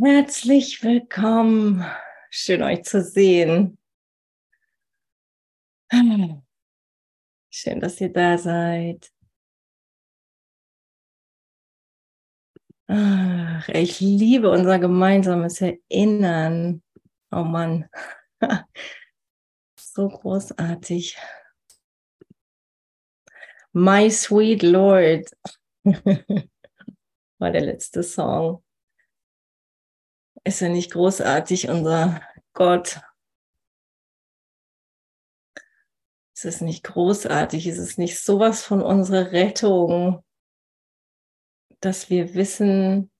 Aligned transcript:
Herzlich 0.00 0.84
willkommen. 0.84 1.84
Schön 2.30 2.62
euch 2.62 2.84
zu 2.84 3.02
sehen. 3.02 3.78
Schön, 7.50 7.80
dass 7.80 8.00
ihr 8.00 8.12
da 8.12 8.38
seid. 8.38 9.10
Ach, 12.86 13.68
ich 13.70 13.98
liebe 13.98 14.50
unser 14.50 14.78
gemeinsames 14.78 15.60
Erinnern. 15.60 16.82
Oh 17.32 17.42
Mann. 17.42 17.88
So 19.80 20.08
großartig. 20.08 21.18
My 23.72 24.08
Sweet 24.08 24.62
Lord 24.62 25.28
war 25.84 27.50
der 27.50 27.62
letzte 27.62 28.04
Song. 28.04 28.62
Ist 30.44 30.62
er 30.62 30.68
nicht 30.68 30.92
großartig, 30.92 31.68
unser 31.68 32.22
Gott? 32.52 33.00
Ist 36.34 36.44
es 36.44 36.60
nicht 36.60 36.84
großartig? 36.84 37.66
Ist 37.66 37.78
es 37.78 37.98
nicht 37.98 38.18
sowas 38.18 38.64
von 38.64 38.80
unserer 38.80 39.32
Rettung, 39.32 40.24
dass 41.80 42.10
wir 42.10 42.34
wissen, 42.34 43.10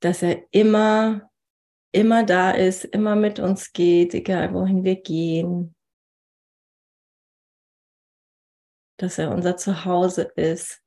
dass 0.00 0.22
er 0.22 0.46
immer, 0.52 1.30
immer 1.92 2.24
da 2.24 2.50
ist, 2.50 2.84
immer 2.84 3.16
mit 3.16 3.38
uns 3.38 3.72
geht, 3.72 4.12
egal 4.14 4.52
wohin 4.52 4.84
wir 4.84 4.96
gehen. 4.96 5.74
Dass 8.98 9.18
er 9.18 9.30
unser 9.30 9.56
Zuhause 9.56 10.22
ist 10.36 10.83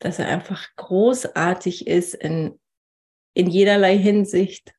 dass 0.00 0.18
er 0.18 0.28
einfach 0.28 0.74
großartig 0.76 1.86
ist 1.86 2.14
in, 2.14 2.58
in 3.34 3.48
jederlei 3.48 3.96
Hinsicht. 3.96 4.74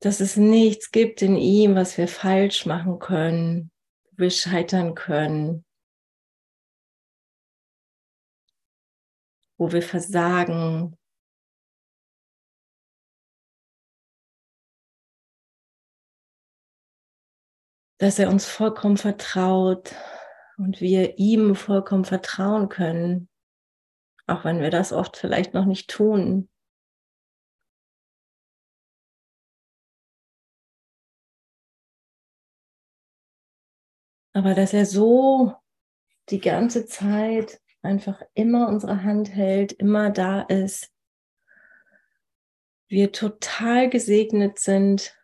Dass 0.00 0.20
es 0.20 0.36
nichts 0.36 0.90
gibt 0.90 1.22
in 1.22 1.36
ihm, 1.36 1.74
was 1.74 1.98
wir 1.98 2.08
falsch 2.08 2.66
machen 2.66 2.98
können, 2.98 3.70
wo 4.10 4.24
wir 4.24 4.30
scheitern 4.30 4.94
können, 4.94 5.64
wo 9.58 9.72
wir 9.72 9.82
versagen, 9.82 10.96
dass 17.98 18.18
er 18.18 18.28
uns 18.28 18.46
vollkommen 18.46 18.96
vertraut 18.96 19.94
und 20.58 20.80
wir 20.80 21.18
ihm 21.18 21.54
vollkommen 21.54 22.04
vertrauen 22.04 22.68
können, 22.68 23.28
auch 24.26 24.44
wenn 24.44 24.60
wir 24.60 24.70
das 24.70 24.92
oft 24.92 25.16
vielleicht 25.16 25.54
noch 25.54 25.64
nicht 25.64 25.88
tun. 25.88 26.48
Aber 34.34 34.54
dass 34.54 34.74
er 34.74 34.84
so 34.84 35.54
die 36.28 36.40
ganze 36.40 36.84
Zeit 36.84 37.58
einfach 37.80 38.20
immer 38.34 38.68
unsere 38.68 39.02
Hand 39.02 39.30
hält, 39.30 39.72
immer 39.72 40.10
da 40.10 40.42
ist, 40.42 40.92
wir 42.88 43.12
total 43.12 43.88
gesegnet 43.88 44.58
sind 44.58 45.15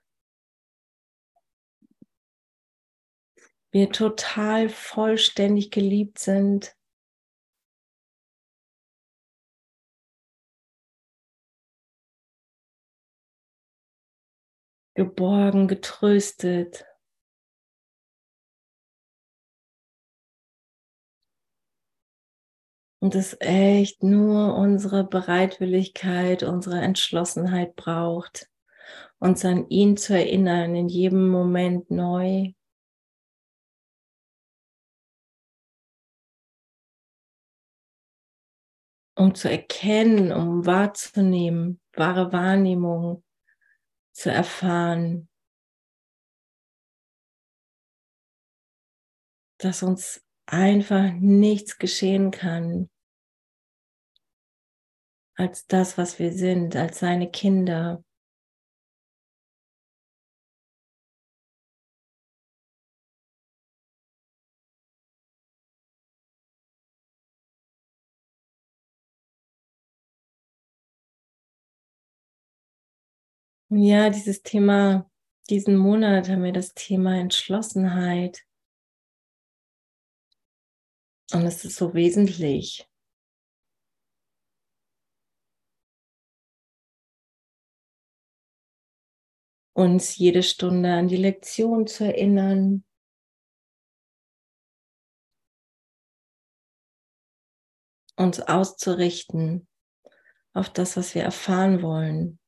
wir 3.73 3.91
total 3.91 4.69
vollständig 4.69 5.71
geliebt 5.71 6.19
sind. 6.19 6.77
Geborgen, 14.95 15.69
getröstet. 15.69 16.85
Und 23.01 23.17
es 23.17 23.37
echt 23.41 24.03
nur 24.05 24.55
unsere 24.55 25.03
Bereitwilligkeit, 25.03 26.45
unsere 26.45 26.81
Entschlossenheit 26.81 27.75
braucht, 27.75 28.49
uns 29.19 29.45
an 29.45 29.69
ihn 29.71 29.97
zu 29.97 30.15
erinnern 30.15 30.77
in 30.77 30.89
jedem 30.89 31.29
Moment 31.29 31.91
neu. 31.91 32.53
Um 39.15 39.35
zu 39.35 39.51
erkennen, 39.51 40.33
um 40.33 40.67
wahrzunehmen, 40.67 41.81
wahre 41.93 42.33
Wahrnehmung 42.33 43.25
zu 44.13 44.31
erfahren, 44.31 45.29
dass 49.59 49.83
uns 49.83 50.25
einfach 50.47 51.13
nichts 51.13 51.79
geschehen 51.79 52.31
kann 52.31 52.91
als 55.35 55.67
das, 55.67 55.97
was 55.99 56.19
wir 56.19 56.33
sind, 56.33 56.77
als 56.77 56.99
seine 56.99 57.31
Kinder. 57.31 58.05
Ja, 73.75 74.11
dieses 74.11 74.43
Thema, 74.43 75.11
diesen 75.49 75.79
Monat 75.79 76.29
haben 76.29 76.43
wir 76.43 76.53
das 76.53 76.75
Thema 76.75 77.19
Entschlossenheit. 77.19 78.45
Und 81.33 81.47
es 81.47 81.65
ist 81.65 81.77
so 81.77 81.95
wesentlich. 81.95 82.87
Uns 89.73 90.19
jede 90.19 90.43
Stunde 90.43 90.93
an 90.93 91.09
die 91.09 91.17
Lektion 91.17 91.87
zu 91.87 92.05
erinnern. 92.05 92.85
Uns 98.17 98.39
auszurichten 98.39 99.67
auf 100.53 100.69
das, 100.69 100.99
was 100.99 101.15
wir 101.15 101.23
erfahren 101.23 101.81
wollen. 101.81 102.39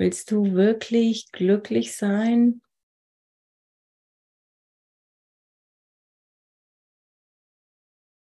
Willst 0.00 0.30
du 0.30 0.54
wirklich 0.54 1.30
glücklich 1.30 1.94
sein? 1.94 2.62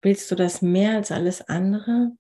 Willst 0.03 0.31
du 0.31 0.35
das 0.35 0.61
mehr 0.61 0.97
als 0.97 1.11
alles 1.11 1.41
andere? 1.41 2.15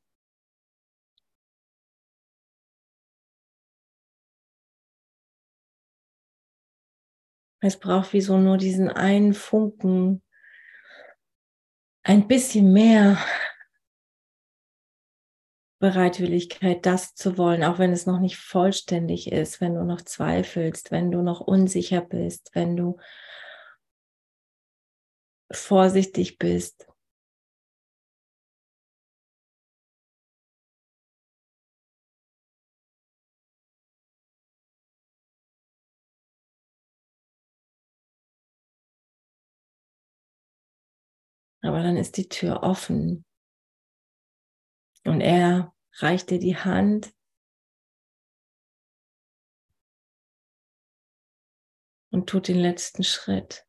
Es 7.60 7.78
braucht 7.78 8.14
wie 8.14 8.22
so 8.22 8.38
nur 8.38 8.56
diesen 8.56 8.88
einen 8.88 9.34
Funken, 9.34 10.22
ein 12.04 12.26
bisschen 12.26 12.72
mehr 12.72 13.18
Bereitwilligkeit, 15.82 16.86
das 16.86 17.16
zu 17.16 17.36
wollen, 17.36 17.64
auch 17.64 17.80
wenn 17.80 17.90
es 17.90 18.06
noch 18.06 18.20
nicht 18.20 18.36
vollständig 18.36 19.32
ist, 19.32 19.60
wenn 19.60 19.74
du 19.74 19.82
noch 19.82 20.00
zweifelst, 20.00 20.92
wenn 20.92 21.10
du 21.10 21.22
noch 21.22 21.40
unsicher 21.40 22.00
bist, 22.00 22.50
wenn 22.54 22.76
du 22.76 22.98
vorsichtig 25.50 26.38
bist. 26.38 26.86
Aber 41.60 41.82
dann 41.82 41.96
ist 41.96 42.16
die 42.18 42.28
Tür 42.28 42.62
offen 42.62 43.24
und 45.04 45.20
er 45.20 45.71
reicht 45.98 46.30
dir 46.30 46.38
die 46.38 46.56
Hand 46.56 47.12
und 52.10 52.28
tut 52.28 52.48
den 52.48 52.58
letzten 52.58 53.04
Schritt. 53.04 53.66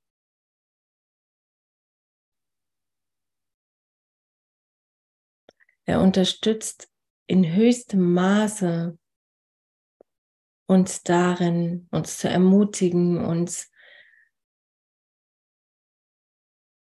Er 5.85 6.01
unterstützt 6.01 6.89
in 7.27 7.53
höchstem 7.53 8.13
Maße 8.13 8.97
uns 10.65 11.03
darin, 11.03 11.87
uns 11.91 12.17
zu 12.17 12.29
ermutigen, 12.29 13.23
uns 13.23 13.69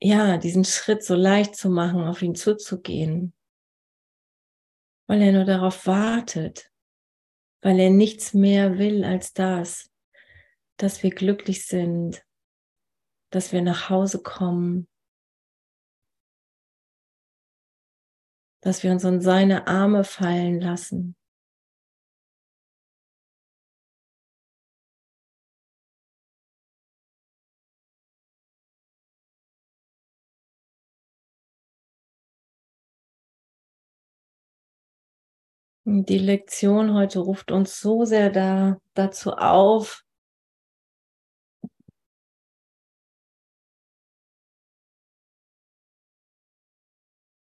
ja, 0.01 0.37
diesen 0.37 0.65
Schritt 0.65 1.05
so 1.05 1.15
leicht 1.15 1.55
zu 1.55 1.69
machen, 1.69 2.03
auf 2.03 2.23
ihn 2.23 2.35
zuzugehen, 2.35 3.35
weil 5.07 5.23
er 5.23 5.33
nur 5.33 5.45
darauf 5.45 5.87
wartet, 5.87 6.71
weil 7.61 7.79
er 7.79 7.91
nichts 7.91 8.35
mehr 8.35 8.79
will 8.79 9.05
als 9.05 9.33
das, 9.33 9.91
dass 10.77 11.03
wir 11.03 11.11
glücklich 11.11 11.67
sind, 11.67 12.25
dass 13.31 13.53
wir 13.53 13.63
nach 13.63 13.89
Hause 13.89 14.23
kommen, 14.23 14.89
dass 18.61 18.83
wir 18.83 18.93
uns 18.93 19.05
in 19.05 19.21
seine 19.21 19.67
Arme 19.67 20.05
fallen 20.05 20.61
lassen. 20.61 21.17
Die 35.85 36.19
Lektion 36.19 36.95
heute 36.95 37.19
ruft 37.19 37.51
uns 37.51 37.81
so 37.81 38.05
sehr 38.05 38.31
da, 38.31 38.79
dazu 38.95 39.33
auf, 39.33 40.05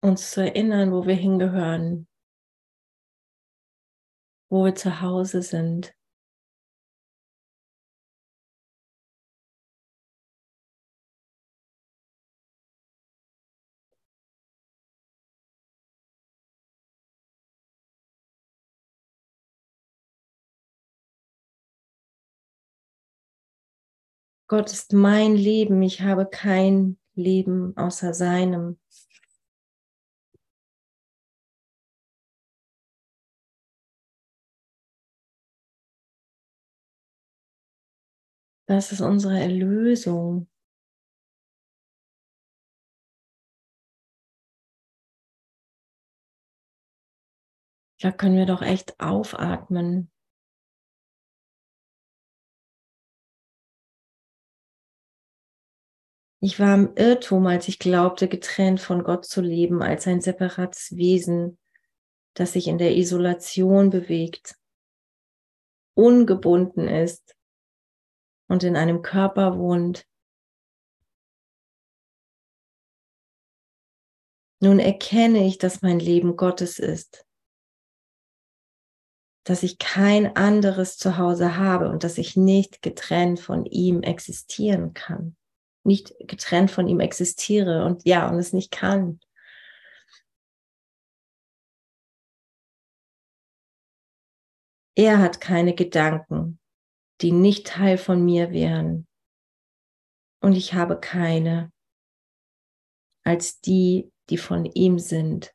uns 0.02 0.32
zu 0.32 0.42
erinnern, 0.42 0.94
wo 0.94 1.06
wir 1.06 1.16
hingehören, 1.16 2.08
wo 4.50 4.64
wir 4.64 4.76
zu 4.76 5.02
Hause 5.02 5.42
sind. 5.42 5.94
Gott 24.50 24.72
ist 24.72 24.94
mein 24.94 25.36
Leben, 25.36 25.80
ich 25.84 26.02
habe 26.02 26.26
kein 26.28 26.98
Leben 27.14 27.78
außer 27.78 28.16
seinem. 28.16 28.80
Das 38.66 38.92
ist 38.92 39.02
unsere 39.02 39.40
Erlösung. 39.40 40.48
Da 48.02 48.12
können 48.12 48.36
wir 48.36 48.48
doch 48.48 48.64
echt 48.64 49.00
aufatmen. 49.00 50.10
Ich 56.42 56.58
war 56.60 56.74
im 56.74 56.96
Irrtum, 56.96 57.48
als 57.48 57.68
ich 57.68 57.80
glaubte, 57.80 58.30
getrennt 58.30 58.80
von 58.80 59.04
Gott 59.04 59.26
zu 59.26 59.42
leben, 59.42 59.82
als 59.82 60.08
ein 60.08 60.22
separates 60.22 60.96
Wesen, 60.96 61.60
das 62.34 62.54
sich 62.54 62.68
in 62.68 62.78
der 62.78 62.96
Isolation 62.96 63.90
bewegt, 63.90 64.56
ungebunden 65.96 66.88
ist 66.88 67.36
und 68.48 68.64
in 68.64 68.78
einem 68.78 69.02
Körper 69.02 69.58
wohnt. 69.58 70.06
Nun 74.62 74.80
erkenne 74.80 75.46
ich, 75.46 75.58
dass 75.58 75.82
mein 75.82 76.00
Leben 76.00 76.38
Gottes 76.38 76.80
ist, 76.80 77.26
dass 79.44 79.64
ich 79.64 79.78
kein 79.78 80.38
anderes 80.38 80.98
Zuhause 80.98 81.58
habe 81.58 81.90
und 81.90 82.06
dass 82.06 82.18
ich 82.18 82.38
nicht 82.38 82.82
getrennt 82.82 83.42
von 83.42 83.66
ihm 83.66 84.04
existieren 84.04 84.94
kann 84.94 85.36
nicht 85.84 86.14
getrennt 86.20 86.72
von 86.72 86.88
ihm 86.88 87.00
existiere 87.00 87.86
und 87.86 88.06
ja, 88.06 88.30
und 88.30 88.38
es 88.38 88.54
nicht 88.54 88.72
kann. 88.72 89.20
Er 94.96 95.20
hat 95.20 95.40
keine 95.40 95.74
Gedanken, 95.74 96.60
die 97.22 97.32
nicht 97.32 97.68
Teil 97.68 97.98
von 97.98 98.24
mir 98.24 98.52
wären. 98.52 99.08
Und 100.42 100.54
ich 100.54 100.74
habe 100.74 101.00
keine 101.00 101.72
als 103.24 103.62
die, 103.62 104.12
die 104.30 104.38
von 104.38 104.66
ihm 104.66 105.00
sind. 105.00 105.54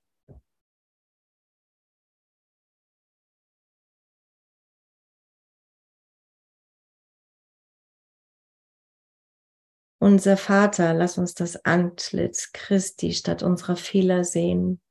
Unser 10.04 10.36
Vater, 10.36 10.92
lass 10.92 11.16
uns 11.16 11.32
das 11.32 11.64
Antlitz 11.64 12.52
Christi 12.52 13.14
statt 13.14 13.42
unserer 13.42 13.74
Fehler 13.74 14.22
sehen. 14.22 14.82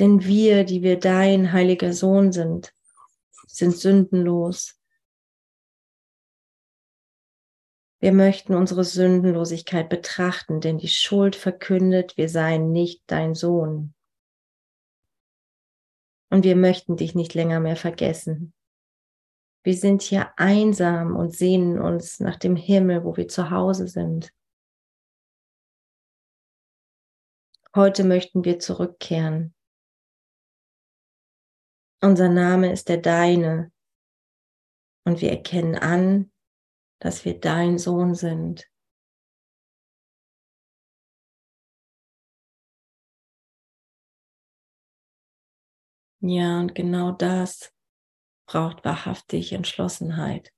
Denn 0.00 0.24
wir, 0.24 0.64
die 0.64 0.82
wir 0.82 0.98
dein 0.98 1.52
heiliger 1.52 1.92
Sohn 1.92 2.32
sind, 2.32 2.74
sind 3.46 3.76
sündenlos. 3.76 4.80
Wir 8.00 8.10
möchten 8.10 8.54
unsere 8.54 8.82
Sündenlosigkeit 8.82 9.88
betrachten, 9.88 10.60
denn 10.60 10.78
die 10.78 10.88
Schuld 10.88 11.36
verkündet, 11.36 12.16
wir 12.16 12.28
seien 12.28 12.72
nicht 12.72 13.04
dein 13.06 13.36
Sohn. 13.36 13.94
Und 16.30 16.42
wir 16.42 16.56
möchten 16.56 16.96
dich 16.96 17.14
nicht 17.14 17.32
länger 17.34 17.60
mehr 17.60 17.76
vergessen. 17.76 18.52
Wir 19.64 19.74
sind 19.74 20.02
hier 20.02 20.38
einsam 20.38 21.16
und 21.16 21.34
sehnen 21.34 21.80
uns 21.80 22.20
nach 22.20 22.36
dem 22.36 22.54
Himmel, 22.54 23.02
wo 23.02 23.16
wir 23.16 23.28
zu 23.28 23.50
Hause 23.50 23.88
sind. 23.88 24.30
Heute 27.74 28.04
möchten 28.04 28.44
wir 28.44 28.58
zurückkehren. 28.58 29.54
Unser 32.02 32.28
Name 32.28 32.70
ist 32.70 32.90
der 32.90 32.98
deine 32.98 33.72
und 35.06 35.22
wir 35.22 35.30
erkennen 35.30 35.76
an, 35.76 36.30
dass 36.98 37.24
wir 37.24 37.40
dein 37.40 37.78
Sohn 37.78 38.14
sind. 38.14 38.70
Ja, 46.20 46.60
und 46.60 46.74
genau 46.74 47.12
das 47.12 47.73
braucht 48.54 48.84
wahrhaftig 48.84 49.52
Entschlossenheit, 49.52 50.54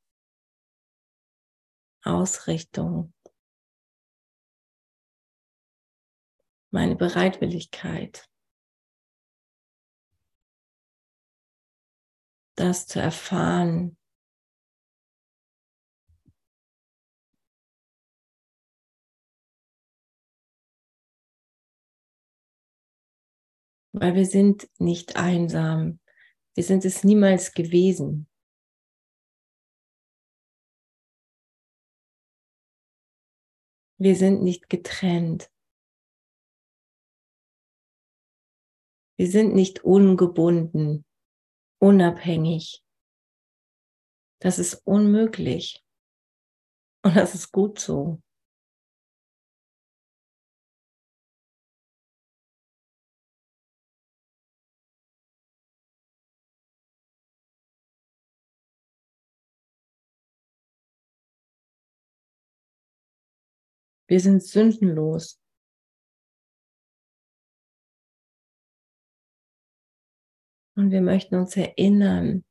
Ausrichtung, 2.05 3.15
meine 6.71 6.95
Bereitwilligkeit, 6.95 8.29
das 12.55 12.87
zu 12.87 13.01
erfahren, 13.01 13.97
weil 23.93 24.15
wir 24.15 24.27
sind 24.27 24.69
nicht 24.79 25.17
einsam. 25.17 25.99
Wir 26.57 26.65
sind 26.65 26.87
es 26.87 27.05
niemals 27.05 27.53
gewesen. 27.53 28.27
Wir 33.99 34.17
sind 34.17 34.43
nicht 34.43 34.71
getrennt. 34.71 35.51
Wir 39.19 39.31
sind 39.31 39.55
nicht 39.55 39.85
ungebunden, 39.85 41.05
unabhängig. 41.79 42.83
Das 44.41 44.59
ist 44.59 44.75
unmöglich. 44.87 45.85
Und 47.03 47.17
das 47.17 47.35
ist 47.35 47.53
gut 47.53 47.79
so. 47.79 48.23
Wir 64.09 64.21
sind 64.21 64.45
sündenlos. 64.45 65.41
Und 70.77 70.91
wir 70.91 71.01
möchten 71.01 71.37
uns 71.37 71.57
erinnern, 71.57 72.45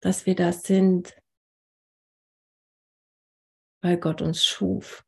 dass 0.00 0.26
wir 0.26 0.34
das 0.34 0.64
sind, 0.64 1.16
weil 3.82 3.98
Gott 3.98 4.20
uns 4.20 4.44
schuf, 4.44 5.06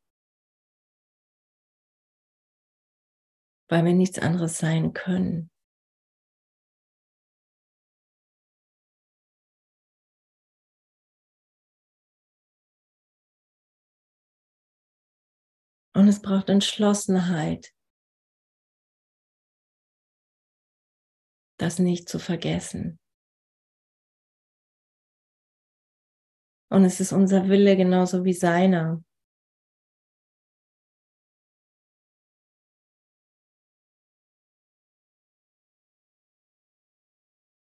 weil 3.67 3.83
wir 3.85 3.93
nichts 3.93 4.19
anderes 4.19 4.57
sein 4.57 4.93
können. 4.93 5.51
Und 15.93 16.07
es 16.07 16.21
braucht 16.21 16.49
Entschlossenheit, 16.49 17.73
das 21.57 21.79
nicht 21.79 22.07
zu 22.07 22.17
vergessen. 22.17 22.97
Und 26.69 26.85
es 26.85 27.01
ist 27.01 27.11
unser 27.11 27.49
Wille 27.49 27.75
genauso 27.75 28.23
wie 28.23 28.33
seiner. 28.33 29.03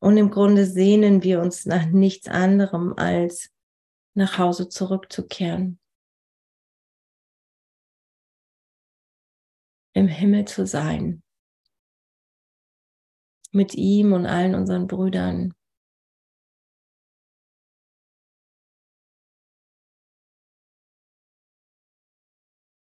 Und 0.00 0.16
im 0.16 0.30
Grunde 0.30 0.64
sehnen 0.66 1.22
wir 1.22 1.40
uns 1.40 1.66
nach 1.66 1.86
nichts 1.86 2.28
anderem, 2.28 2.94
als 2.96 3.50
nach 4.14 4.38
Hause 4.38 4.68
zurückzukehren. 4.68 5.78
Im 9.98 10.06
Himmel 10.06 10.44
zu 10.44 10.64
sein. 10.64 11.24
Mit 13.50 13.74
ihm 13.74 14.12
und 14.12 14.26
allen 14.26 14.54
unseren 14.54 14.86
Brüdern. 14.86 15.54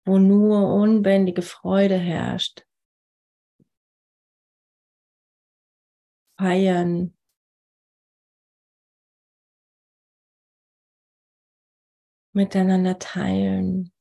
wo 0.04 0.18
nur 0.18 0.74
unbändige 0.74 1.40
Freude 1.40 1.96
herrscht. 1.96 2.66
Feiern. 6.36 7.16
Miteinander 12.34 12.98
teilen. 12.98 13.92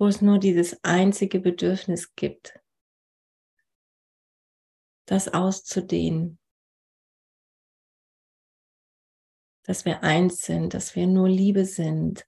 Wo 0.00 0.08
es 0.08 0.20
nur 0.22 0.38
dieses 0.38 0.82
einzige 0.82 1.38
Bedürfnis 1.38 2.14
gibt, 2.16 2.58
das 5.06 5.28
auszudehnen. 5.28 6.40
dass 9.70 9.84
wir 9.84 10.02
eins 10.02 10.40
sind, 10.40 10.74
dass 10.74 10.96
wir 10.96 11.06
nur 11.06 11.28
Liebe 11.28 11.64
sind, 11.64 12.26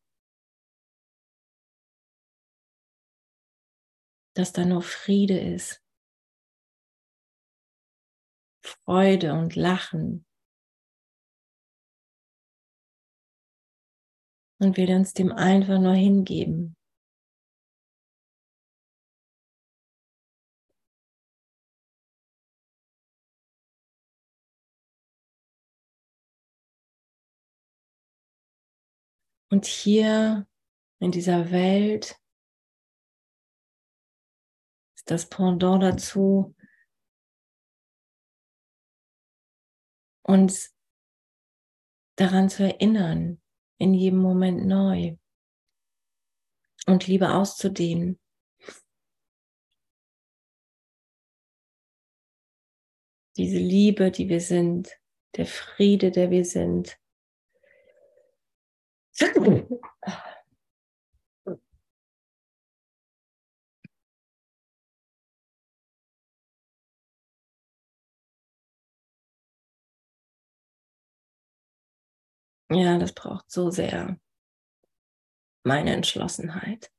dass 4.34 4.52
da 4.52 4.64
nur 4.64 4.82
Friede 4.82 5.40
ist, 5.40 5.82
Freude 8.64 9.32
und 9.32 9.56
Lachen. 9.56 10.24
Und 14.60 14.76
wir 14.76 14.88
uns 14.90 15.12
dem 15.12 15.32
einfach 15.32 15.80
nur 15.80 15.94
hingeben. 15.94 16.76
Und 29.52 29.66
hier 29.66 30.48
in 30.98 31.12
dieser 31.12 31.50
Welt 31.50 32.18
ist 34.96 35.10
das 35.10 35.28
Pendant 35.28 35.82
dazu, 35.82 36.56
uns 40.22 40.74
daran 42.16 42.48
zu 42.48 42.62
erinnern, 42.62 43.42
in 43.76 43.92
jedem 43.92 44.20
Moment 44.20 44.64
neu. 44.64 45.18
Und 46.86 47.06
Liebe 47.06 47.34
auszudehnen. 47.34 48.18
Diese 53.36 53.58
Liebe, 53.58 54.10
die 54.10 54.30
wir 54.30 54.40
sind, 54.40 54.98
der 55.36 55.44
Friede, 55.44 56.10
der 56.10 56.30
wir 56.30 56.46
sind, 56.46 56.98
ja, 72.70 72.98
das 72.98 73.12
braucht 73.12 73.50
so 73.50 73.70
sehr 73.70 74.18
meine 75.64 75.92
Entschlossenheit. 75.94 76.90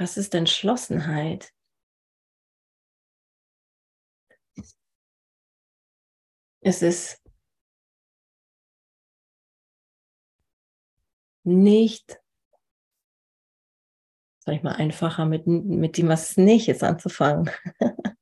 Was 0.00 0.16
ist 0.16 0.32
Entschlossenheit? 0.36 1.52
Es 6.60 6.82
ist 6.82 7.20
nicht, 11.42 12.20
sag 14.38 14.54
ich 14.54 14.62
mal, 14.62 14.76
einfacher 14.76 15.24
mit, 15.24 15.48
mit 15.48 15.98
dem, 15.98 16.06
was 16.06 16.30
es 16.30 16.36
nicht 16.36 16.68
ist, 16.68 16.84
anzufangen. 16.84 17.50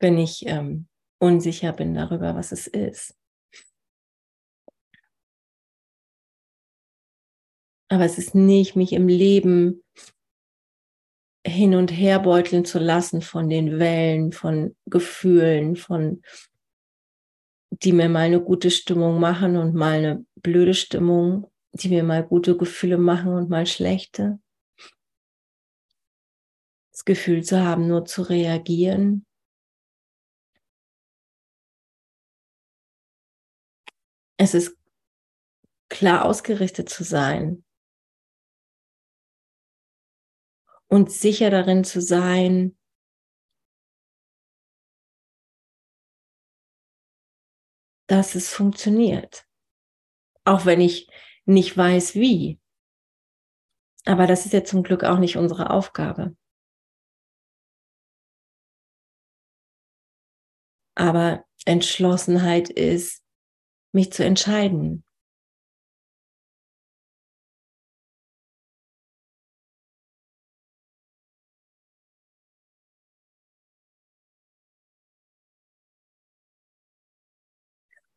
Wenn 0.00 0.16
ich 0.16 0.46
ähm, 0.46 0.88
unsicher 1.18 1.74
bin 1.74 1.92
darüber, 1.92 2.34
was 2.34 2.52
es 2.52 2.68
ist. 2.68 3.21
Aber 7.92 8.06
es 8.06 8.16
ist 8.16 8.34
nicht, 8.34 8.74
mich 8.74 8.94
im 8.94 9.06
Leben 9.06 9.84
hin 11.46 11.74
und 11.74 11.88
her 11.88 12.20
beuteln 12.20 12.64
zu 12.64 12.78
lassen 12.78 13.20
von 13.20 13.50
den 13.50 13.78
Wellen, 13.78 14.32
von 14.32 14.74
Gefühlen, 14.86 15.76
von 15.76 16.22
die 17.68 17.92
mir 17.92 18.08
mal 18.08 18.20
eine 18.20 18.40
gute 18.40 18.70
Stimmung 18.70 19.20
machen 19.20 19.58
und 19.58 19.74
mal 19.74 19.98
eine 19.98 20.24
blöde 20.36 20.72
Stimmung, 20.72 21.52
die 21.74 21.90
mir 21.90 22.02
mal 22.02 22.26
gute 22.26 22.56
Gefühle 22.56 22.96
machen 22.96 23.34
und 23.34 23.50
mal 23.50 23.66
schlechte. 23.66 24.40
Das 26.92 27.04
Gefühl 27.04 27.44
zu 27.44 27.60
haben, 27.60 27.88
nur 27.88 28.06
zu 28.06 28.22
reagieren. 28.22 29.26
Es 34.38 34.54
ist 34.54 34.78
klar 35.90 36.24
ausgerichtet 36.24 36.88
zu 36.88 37.04
sein, 37.04 37.62
und 40.92 41.10
sicher 41.10 41.48
darin 41.48 41.84
zu 41.84 42.02
sein, 42.02 42.76
dass 48.08 48.34
es 48.34 48.52
funktioniert. 48.52 49.46
Auch 50.44 50.66
wenn 50.66 50.82
ich 50.82 51.08
nicht 51.46 51.74
weiß, 51.74 52.14
wie. 52.16 52.60
Aber 54.04 54.26
das 54.26 54.44
ist 54.44 54.52
ja 54.52 54.64
zum 54.64 54.82
Glück 54.82 55.02
auch 55.02 55.18
nicht 55.18 55.38
unsere 55.38 55.70
Aufgabe. 55.70 56.36
Aber 60.94 61.46
Entschlossenheit 61.64 62.68
ist, 62.68 63.24
mich 63.92 64.12
zu 64.12 64.26
entscheiden. 64.26 65.04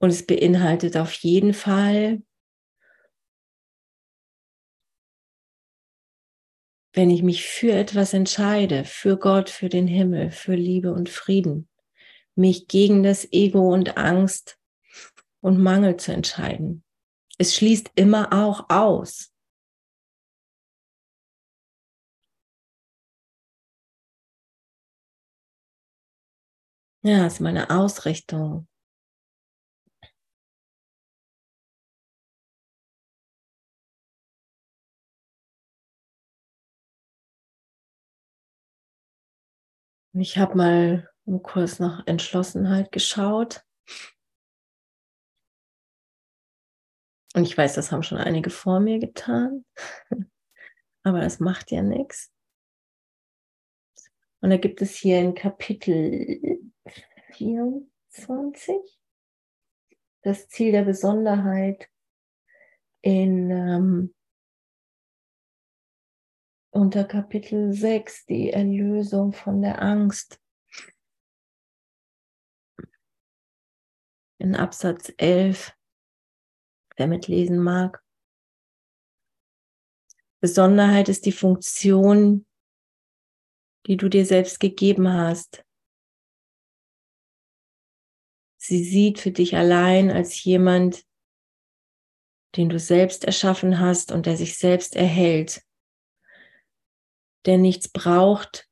Und 0.05 0.11
es 0.11 0.23
beinhaltet 0.23 0.97
auf 0.97 1.11
jeden 1.13 1.55
Fall, 1.55 2.21
wenn 6.93 7.09
ich 7.09 7.23
mich 7.23 7.43
für 7.43 7.71
etwas 7.71 8.13
entscheide, 8.13 8.83
für 8.85 9.17
Gott, 9.17 9.49
für 9.49 9.67
den 9.67 9.87
Himmel, 9.87 10.29
für 10.29 10.53
Liebe 10.53 10.93
und 10.93 11.09
Frieden, 11.09 11.67
mich 12.35 12.67
gegen 12.67 13.01
das 13.01 13.27
Ego 13.33 13.73
und 13.73 13.97
Angst 13.97 14.59
und 15.41 15.57
Mangel 15.57 15.97
zu 15.97 16.13
entscheiden. 16.13 16.83
Es 17.39 17.55
schließt 17.55 17.89
immer 17.95 18.31
auch 18.31 18.69
aus. 18.69 19.33
Ja, 27.01 27.25
ist 27.25 27.41
meine 27.41 27.71
Ausrichtung. 27.71 28.67
Ich 40.17 40.37
habe 40.37 40.55
mal 40.55 41.09
im 41.25 41.43
Kurs 41.43 41.79
nach 41.79 42.07
Entschlossenheit 42.07 42.93
geschaut. 42.93 43.65
Und 47.33 47.43
ich 47.43 47.57
weiß, 47.57 47.73
das 47.73 47.91
haben 47.91 48.01
schon 48.01 48.17
einige 48.17 48.49
vor 48.49 48.79
mir 48.79 48.99
getan. 48.99 49.65
Aber 51.03 51.19
das 51.19 51.41
macht 51.41 51.69
ja 51.71 51.81
nichts. 51.81 52.31
Und 54.39 54.51
da 54.51 54.57
gibt 54.57 54.81
es 54.81 54.95
hier 54.95 55.19
in 55.19 55.35
Kapitel 55.35 56.61
24 57.31 58.77
das 60.21 60.47
Ziel 60.47 60.71
der 60.71 60.83
Besonderheit 60.83 61.89
in 63.01 63.51
ähm, 63.51 64.15
unter 66.75 67.05
Kapitel 67.05 67.71
6 67.71 68.25
die 68.25 68.49
Erlösung 68.51 69.31
von 69.31 69.61
der 69.61 69.81
Angst. 69.81 70.41
In 74.37 74.55
Absatz 74.55 75.13
11 75.17 75.73
wer 76.97 77.07
mitlesen 77.07 77.59
mag. 77.59 78.03
Besonderheit 80.41 81.09
ist 81.09 81.25
die 81.25 81.31
Funktion, 81.31 82.45
die 83.87 83.97
du 83.97 84.09
dir 84.09 84.25
selbst 84.25 84.59
gegeben 84.59 85.11
hast. 85.11 85.65
Sie 88.57 88.83
sieht 88.83 89.19
für 89.19 89.31
dich 89.31 89.55
allein 89.55 90.11
als 90.11 90.43
jemand, 90.43 91.05
den 92.57 92.69
du 92.69 92.79
selbst 92.79 93.23
erschaffen 93.23 93.79
hast 93.79 94.11
und 94.11 94.25
der 94.25 94.37
sich 94.37 94.57
selbst 94.57 94.95
erhält, 94.95 95.64
der 97.45 97.57
nichts 97.57 97.87
braucht 97.87 98.67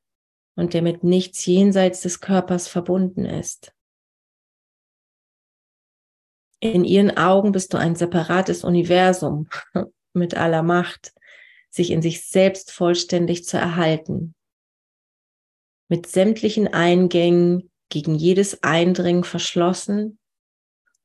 und 0.56 0.74
der 0.74 0.82
mit 0.82 1.04
nichts 1.04 1.44
jenseits 1.46 2.02
des 2.02 2.20
Körpers 2.20 2.68
verbunden 2.68 3.24
ist. 3.24 3.72
In 6.60 6.84
ihren 6.84 7.16
Augen 7.16 7.52
bist 7.52 7.74
du 7.74 7.78
ein 7.78 7.94
separates 7.94 8.64
Universum 8.64 9.48
mit 10.14 10.34
aller 10.34 10.62
Macht, 10.62 11.12
sich 11.70 11.90
in 11.90 12.00
sich 12.00 12.26
selbst 12.26 12.70
vollständig 12.72 13.44
zu 13.44 13.58
erhalten. 13.58 14.34
Mit 15.88 16.06
sämtlichen 16.06 16.68
Eingängen 16.68 17.70
gegen 17.90 18.14
jedes 18.14 18.62
Eindringen 18.62 19.24
verschlossen 19.24 20.18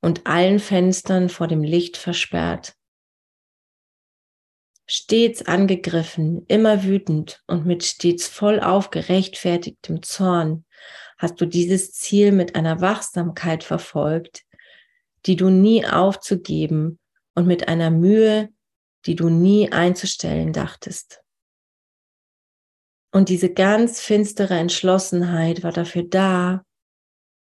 und 0.01 0.27
allen 0.27 0.59
Fenstern 0.59 1.27
vor 1.27 1.47
dem 1.47 1.63
Licht 1.63 1.97
versperrt. 1.97 2.75
Stets 4.91 5.45
angegriffen, 5.45 6.45
immer 6.47 6.83
wütend 6.83 7.43
und 7.45 7.63
mit 7.67 7.83
stets 7.83 8.27
voll 8.27 8.59
aufgerechtfertigtem 8.59 10.01
Zorn 10.01 10.65
hast 11.19 11.39
du 11.39 11.45
dieses 11.45 11.91
Ziel 11.91 12.31
mit 12.31 12.55
einer 12.55 12.81
Wachsamkeit 12.81 13.63
verfolgt, 13.63 14.45
die 15.27 15.35
du 15.35 15.51
nie 15.51 15.85
aufzugeben 15.85 16.97
und 17.35 17.45
mit 17.45 17.67
einer 17.67 17.91
Mühe, 17.91 18.49
die 19.05 19.15
du 19.15 19.29
nie 19.29 19.71
einzustellen 19.71 20.53
dachtest. 20.53 21.21
Und 23.11 23.29
diese 23.29 23.53
ganz 23.53 24.01
finstere 24.01 24.55
Entschlossenheit 24.55 25.61
war 25.61 25.71
dafür 25.71 26.03
da, 26.03 26.65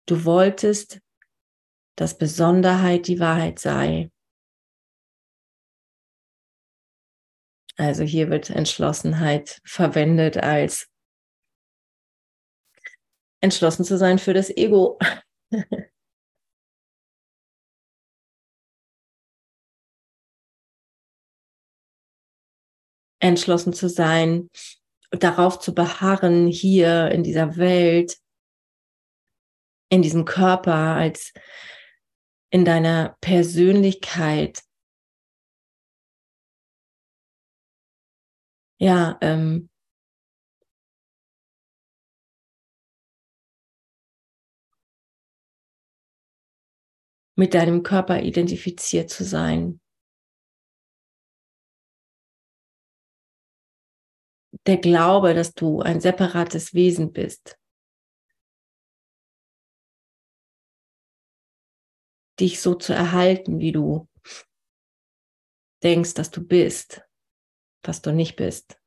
du 0.06 0.24
wolltest, 0.24 1.00
dass 1.96 2.16
Besonderheit 2.16 3.08
die 3.08 3.18
Wahrheit 3.18 3.58
sei. 3.58 4.12
Also 7.76 8.04
hier 8.04 8.30
wird 8.30 8.50
Entschlossenheit 8.50 9.60
verwendet 9.64 10.36
als 10.36 10.88
entschlossen 13.40 13.84
zu 13.84 13.98
sein 13.98 14.18
für 14.18 14.32
das 14.32 14.50
Ego. 14.50 14.98
entschlossen 23.24 23.72
zu 23.72 23.88
sein, 23.88 24.50
darauf 25.10 25.58
zu 25.58 25.74
beharren, 25.74 26.46
hier 26.46 27.10
in 27.10 27.22
dieser 27.22 27.56
Welt, 27.56 28.18
in 29.88 30.02
diesem 30.02 30.26
Körper, 30.26 30.74
als 30.74 31.32
in 32.50 32.64
deiner 32.64 33.16
Persönlichkeit. 33.20 34.62
Ja, 38.78 39.18
ähm, 39.20 39.68
mit 47.36 47.54
deinem 47.54 47.82
Körper 47.82 48.22
identifiziert 48.22 49.10
zu 49.10 49.24
sein. 49.24 49.80
der 54.66 54.78
Glaube, 54.78 55.34
dass 55.34 55.52
du 55.54 55.80
ein 55.80 56.00
separates 56.00 56.74
Wesen 56.74 57.12
bist, 57.12 57.58
dich 62.40 62.60
so 62.60 62.74
zu 62.74 62.92
erhalten, 62.92 63.58
wie 63.60 63.72
du 63.72 64.08
denkst, 65.82 66.14
dass 66.14 66.30
du 66.30 66.42
bist, 66.46 67.02
was 67.86 68.02
du 68.02 68.12
nicht 68.12 68.36
bist. 68.36 68.78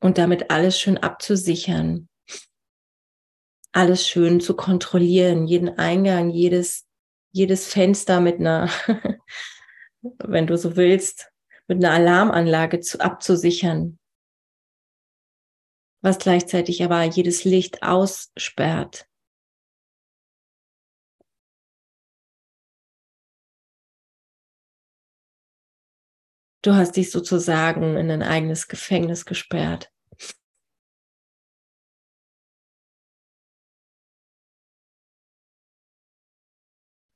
Und 0.00 0.18
damit 0.18 0.50
alles 0.50 0.78
schön 0.78 0.96
abzusichern, 0.98 2.08
alles 3.72 4.06
schön 4.06 4.40
zu 4.40 4.54
kontrollieren, 4.54 5.46
jeden 5.46 5.78
Eingang, 5.78 6.30
jedes 6.30 6.88
jedes 7.32 7.72
Fenster 7.72 8.20
mit 8.20 8.40
einer, 8.40 8.70
wenn 10.02 10.46
du 10.46 10.56
so 10.56 10.76
willst, 10.76 11.30
mit 11.66 11.84
einer 11.84 11.94
Alarmanlage 11.94 12.80
zu, 12.80 13.00
abzusichern, 13.00 13.98
was 16.02 16.18
gleichzeitig 16.18 16.82
aber 16.82 17.02
jedes 17.02 17.44
Licht 17.44 17.82
aussperrt. 17.82 19.07
Du 26.68 26.74
hast 26.74 26.96
dich 26.96 27.10
sozusagen 27.10 27.96
in 27.96 28.10
ein 28.10 28.22
eigenes 28.22 28.68
Gefängnis 28.68 29.24
gesperrt. 29.24 29.90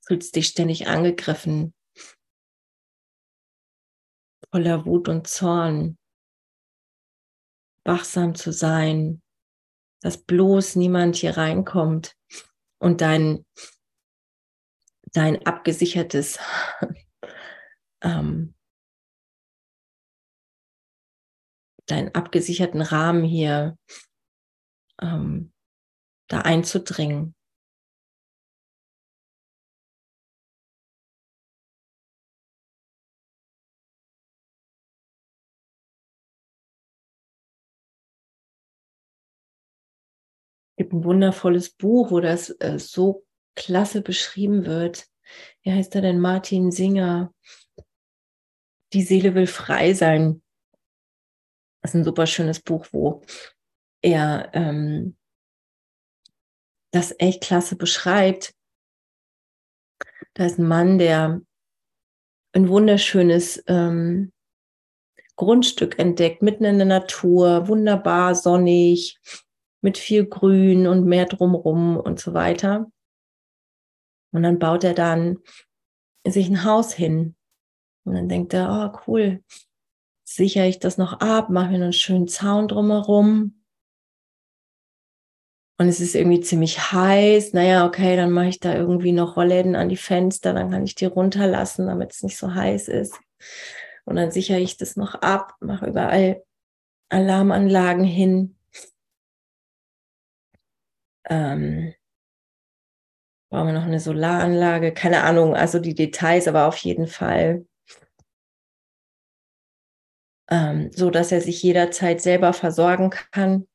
fühlst 0.06 0.34
dich 0.36 0.46
ständig 0.46 0.86
angegriffen, 0.86 1.74
voller 4.50 4.86
Wut 4.86 5.10
und 5.10 5.26
Zorn, 5.26 5.98
wachsam 7.84 8.34
zu 8.34 8.54
sein, 8.54 9.20
dass 10.00 10.16
bloß 10.16 10.76
niemand 10.76 11.16
hier 11.16 11.36
reinkommt 11.36 12.16
und 12.78 13.02
dein, 13.02 13.44
dein 15.12 15.44
abgesichertes 15.44 16.38
ähm, 18.00 18.54
deinen 21.86 22.14
abgesicherten 22.14 22.80
Rahmen 22.80 23.24
hier 23.24 23.76
ähm, 25.00 25.52
da 26.28 26.40
einzudringen. 26.40 27.34
gibt 40.82 40.92
ein 40.92 41.04
wundervolles 41.04 41.70
Buch, 41.70 42.10
wo 42.10 42.18
das 42.18 42.50
äh, 42.58 42.78
so 42.78 43.24
klasse 43.54 44.02
beschrieben 44.02 44.66
wird. 44.66 45.06
Wie 45.62 45.72
heißt 45.72 45.94
er 45.94 46.02
denn? 46.02 46.18
Martin 46.18 46.72
Singer. 46.72 47.32
Die 48.92 49.02
Seele 49.02 49.34
will 49.34 49.46
frei 49.46 49.94
sein. 49.94 50.42
Das 51.82 51.90
ist 51.90 51.96
ein 51.96 52.04
super 52.04 52.26
schönes 52.26 52.60
Buch, 52.60 52.86
wo 52.92 53.22
er 54.02 54.50
ähm, 54.54 55.16
das 56.92 57.14
echt 57.18 57.42
klasse 57.42 57.76
beschreibt. 57.76 58.54
Da 60.34 60.46
ist 60.46 60.58
ein 60.58 60.68
Mann, 60.68 60.98
der 60.98 61.42
ein 62.54 62.68
wunderschönes 62.68 63.62
ähm, 63.66 64.32
Grundstück 65.36 65.98
entdeckt, 65.98 66.42
mitten 66.42 66.64
in 66.64 66.78
der 66.78 66.86
Natur, 66.86 67.66
wunderbar 67.68 68.34
sonnig, 68.34 69.18
mit 69.80 69.98
viel 69.98 70.26
Grün 70.26 70.86
und 70.86 71.06
mehr 71.06 71.26
drumrum 71.26 71.96
und 71.96 72.20
so 72.20 72.34
weiter. 72.34 72.90
Und 74.32 74.44
dann 74.44 74.58
baut 74.58 74.84
er 74.84 74.94
dann 74.94 75.38
sich 76.26 76.48
ein 76.48 76.64
Haus 76.64 76.92
hin. 76.92 77.34
Und 78.04 78.14
dann 78.14 78.28
denkt 78.28 78.54
er, 78.54 78.94
oh 78.94 78.98
cool, 79.06 79.42
sichere 80.34 80.66
ich 80.68 80.78
das 80.78 80.98
noch 80.98 81.20
ab, 81.20 81.50
mache 81.50 81.70
mir 81.70 81.76
einen 81.76 81.92
schönen 81.92 82.28
Zaun 82.28 82.68
drumherum. 82.68 83.62
Und 85.78 85.88
es 85.88 86.00
ist 86.00 86.14
irgendwie 86.14 86.40
ziemlich 86.40 86.92
heiß. 86.92 87.54
Naja, 87.54 87.86
okay, 87.86 88.16
dann 88.16 88.30
mache 88.30 88.48
ich 88.48 88.60
da 88.60 88.74
irgendwie 88.74 89.12
noch 89.12 89.36
Rollläden 89.36 89.74
an 89.74 89.88
die 89.88 89.96
Fenster, 89.96 90.52
dann 90.52 90.70
kann 90.70 90.84
ich 90.84 90.94
die 90.94 91.06
runterlassen, 91.06 91.86
damit 91.86 92.12
es 92.12 92.22
nicht 92.22 92.36
so 92.36 92.54
heiß 92.54 92.88
ist. 92.88 93.18
Und 94.04 94.16
dann 94.16 94.30
sichere 94.30 94.58
ich 94.58 94.76
das 94.76 94.96
noch 94.96 95.14
ab, 95.16 95.54
mache 95.60 95.86
überall 95.86 96.42
Alarmanlagen 97.08 98.04
hin. 98.04 98.56
Ähm, 101.28 101.94
brauchen 103.50 103.66
wir 103.68 103.74
noch 103.74 103.86
eine 103.86 104.00
Solaranlage? 104.00 104.92
Keine 104.92 105.22
Ahnung, 105.22 105.54
also 105.54 105.78
die 105.78 105.94
Details, 105.94 106.48
aber 106.48 106.66
auf 106.66 106.76
jeden 106.78 107.06
Fall 107.06 107.66
ähm, 110.52 110.90
so, 110.92 111.08
dass 111.08 111.32
er 111.32 111.40
sich 111.40 111.62
jederzeit 111.62 112.20
selber 112.20 112.52
versorgen 112.52 113.08
kann. 113.08 113.66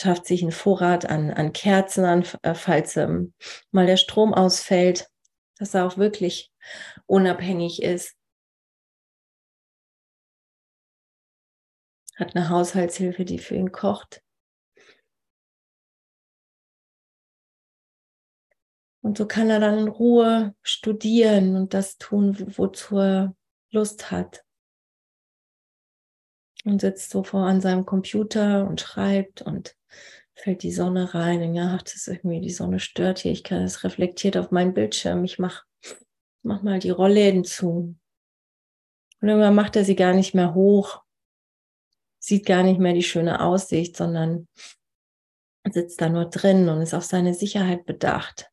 Schafft 0.00 0.26
sich 0.26 0.42
einen 0.42 0.50
Vorrat 0.50 1.06
an, 1.06 1.30
an 1.30 1.52
Kerzen 1.52 2.04
an, 2.04 2.24
äh, 2.42 2.54
falls 2.54 2.96
ähm, 2.96 3.32
mal 3.70 3.86
der 3.86 3.96
Strom 3.96 4.34
ausfällt, 4.34 5.08
dass 5.58 5.74
er 5.74 5.86
auch 5.86 5.96
wirklich 5.98 6.50
unabhängig 7.06 7.80
ist. 7.82 8.16
Hat 12.16 12.34
eine 12.34 12.48
Haushaltshilfe, 12.48 13.24
die 13.24 13.38
für 13.38 13.54
ihn 13.54 13.70
kocht. 13.70 14.20
Und 19.08 19.16
so 19.16 19.26
kann 19.26 19.48
er 19.48 19.58
dann 19.58 19.78
in 19.78 19.88
Ruhe 19.88 20.54
studieren 20.60 21.56
und 21.56 21.72
das 21.72 21.96
tun, 21.96 22.36
wozu 22.58 22.98
er 22.98 23.34
Lust 23.70 24.10
hat. 24.10 24.44
Und 26.66 26.82
sitzt 26.82 27.08
so 27.08 27.24
vor 27.24 27.46
an 27.46 27.62
seinem 27.62 27.86
Computer 27.86 28.68
und 28.68 28.82
schreibt 28.82 29.40
und 29.40 29.74
fällt 30.34 30.62
die 30.62 30.72
Sonne 30.72 31.14
rein. 31.14 31.42
Und 31.42 31.54
ja, 31.54 31.74
ach, 31.74 31.80
das 31.80 31.94
ist 31.94 32.08
irgendwie, 32.08 32.42
die 32.42 32.50
Sonne 32.50 32.80
stört 32.80 33.20
hier. 33.20 33.32
Ich 33.32 33.44
kann, 33.44 33.62
es 33.62 33.82
reflektiert 33.82 34.36
auf 34.36 34.50
meinen 34.50 34.74
Bildschirm. 34.74 35.24
Ich 35.24 35.38
mach, 35.38 35.64
mach 36.42 36.60
mal 36.60 36.78
die 36.78 36.90
Rollläden 36.90 37.44
zu. 37.44 37.96
Und 39.22 39.28
irgendwann 39.28 39.54
macht 39.54 39.76
er 39.76 39.86
sie 39.86 39.96
gar 39.96 40.12
nicht 40.12 40.34
mehr 40.34 40.52
hoch, 40.52 41.02
sieht 42.18 42.44
gar 42.44 42.62
nicht 42.62 42.78
mehr 42.78 42.92
die 42.92 43.02
schöne 43.02 43.40
Aussicht, 43.40 43.96
sondern 43.96 44.48
sitzt 45.70 45.98
da 45.98 46.10
nur 46.10 46.26
drin 46.26 46.68
und 46.68 46.82
ist 46.82 46.92
auf 46.92 47.04
seine 47.04 47.32
Sicherheit 47.32 47.86
bedacht. 47.86 48.50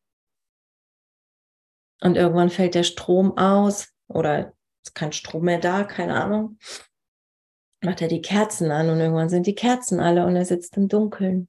Und 2.00 2.16
irgendwann 2.16 2.50
fällt 2.50 2.74
der 2.74 2.82
Strom 2.82 3.36
aus 3.38 3.92
oder 4.08 4.54
ist 4.84 4.94
kein 4.94 5.12
Strom 5.12 5.44
mehr 5.44 5.58
da, 5.58 5.84
keine 5.84 6.22
Ahnung. 6.22 6.58
Macht 7.82 8.02
er 8.02 8.08
die 8.08 8.22
Kerzen 8.22 8.70
an 8.70 8.90
und 8.90 9.00
irgendwann 9.00 9.28
sind 9.28 9.46
die 9.46 9.54
Kerzen 9.54 10.00
alle 10.00 10.26
und 10.26 10.36
er 10.36 10.44
sitzt 10.44 10.76
im 10.76 10.88
Dunkeln. 10.88 11.48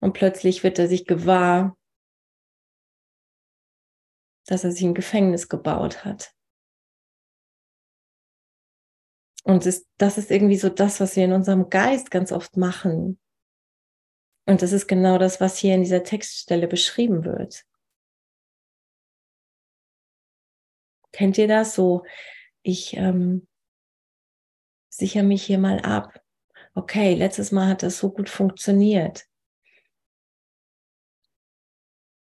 Und 0.00 0.12
plötzlich 0.12 0.62
wird 0.62 0.78
er 0.78 0.88
sich 0.88 1.06
gewahr, 1.06 1.76
dass 4.46 4.64
er 4.64 4.72
sich 4.72 4.82
ein 4.82 4.94
Gefängnis 4.94 5.48
gebaut 5.48 6.04
hat. 6.04 6.34
Und 9.44 9.66
das, 9.66 10.18
ist 10.18 10.30
irgendwie 10.30 10.56
so 10.56 10.70
das, 10.70 11.00
was 11.00 11.16
wir 11.16 11.24
in 11.24 11.32
unserem 11.32 11.68
Geist 11.68 12.10
ganz 12.10 12.32
oft 12.32 12.56
machen. 12.56 13.18
Und 14.46 14.62
das 14.62 14.72
ist 14.72 14.86
genau 14.86 15.18
das, 15.18 15.40
was 15.40 15.58
hier 15.58 15.74
in 15.74 15.82
dieser 15.82 16.04
Textstelle 16.04 16.68
beschrieben 16.68 17.24
wird. 17.24 17.64
Kennt 21.12 21.38
ihr 21.38 21.48
das 21.48 21.74
so? 21.74 22.04
Ich 22.62 22.96
ähm, 22.96 23.46
sichere 24.88 25.22
mich 25.22 25.44
hier 25.44 25.58
mal 25.58 25.80
ab. 25.80 26.20
Okay, 26.74 27.14
letztes 27.14 27.52
Mal 27.52 27.68
hat 27.68 27.82
das 27.82 27.98
so 27.98 28.10
gut 28.10 28.28
funktioniert. 28.28 29.26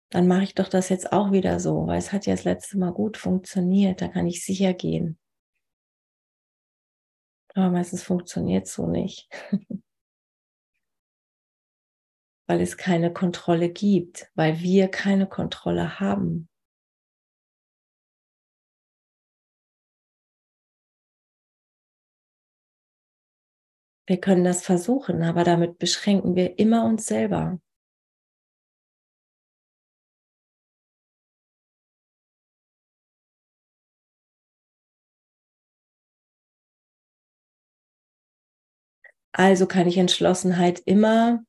Dann 0.10 0.28
mache 0.28 0.44
ich 0.44 0.56
doch 0.56 0.70
das 0.70 0.90
jetzt 0.90 1.12
auch 1.12 1.32
wieder 1.32 1.60
so, 1.60 1.88
weil 1.88 1.98
es 1.98 2.12
hat 2.12 2.26
ja 2.26 2.36
das 2.36 2.44
letzte 2.44 2.78
Mal 2.78 2.92
gut 2.92 3.18
funktioniert. 3.18 4.02
Da 4.02 4.08
kann 4.08 4.28
ich 4.28 4.46
sicher 4.46 4.74
gehen. 4.74 5.18
Aber 7.54 7.70
meistens 7.70 8.04
funktioniert 8.04 8.68
es 8.68 8.74
so 8.74 8.88
nicht. 8.88 9.30
weil 12.48 12.62
es 12.62 12.78
keine 12.78 13.12
Kontrolle 13.14 13.70
gibt, 13.70 14.30
weil 14.36 14.60
wir 14.62 14.88
keine 14.90 15.28
Kontrolle 15.28 16.00
haben. 16.00 16.48
Wir 24.08 24.20
können 24.20 24.44
das 24.44 24.64
versuchen, 24.64 25.24
aber 25.24 25.44
damit 25.44 25.80
beschränken 25.80 26.36
wir 26.36 26.60
immer 26.60 26.86
uns 26.86 27.06
selber. 27.08 27.60
Also 39.34 39.68
kann 39.68 39.88
ich 39.88 39.98
Entschlossenheit 39.98 40.80
immer 40.86 41.44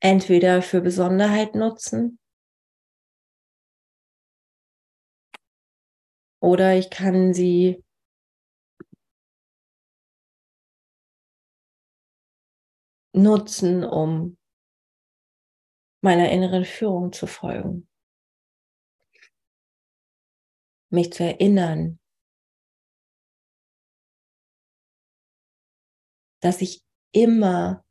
entweder 0.00 0.62
für 0.62 0.80
Besonderheit 0.80 1.54
nutzen 1.54 2.18
oder 6.40 6.76
ich 6.76 6.90
kann 6.90 7.34
sie 7.34 7.82
nutzen, 13.14 13.84
um 13.84 14.36
meiner 16.00 16.30
inneren 16.30 16.64
Führung 16.64 17.12
zu 17.12 17.26
folgen. 17.26 17.88
Mich 20.90 21.12
zu 21.12 21.24
erinnern, 21.24 21.98
dass 26.40 26.62
ich 26.62 26.82
immer 27.12 27.84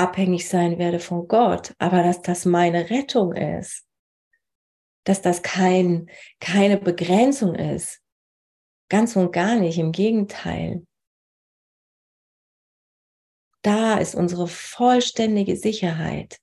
abhängig 0.00 0.48
sein 0.48 0.78
werde 0.78 0.98
von 0.98 1.28
Gott, 1.28 1.74
aber 1.78 2.02
dass 2.02 2.22
das 2.22 2.46
meine 2.46 2.88
Rettung 2.88 3.34
ist, 3.34 3.86
dass 5.04 5.20
das 5.20 5.42
kein, 5.42 6.10
keine 6.40 6.78
Begrenzung 6.78 7.54
ist, 7.54 8.02
ganz 8.88 9.14
und 9.14 9.32
gar 9.32 9.56
nicht, 9.56 9.78
im 9.78 9.92
Gegenteil. 9.92 10.86
Da 13.62 13.98
ist 13.98 14.14
unsere 14.14 14.48
vollständige 14.48 15.54
Sicherheit. 15.56 16.40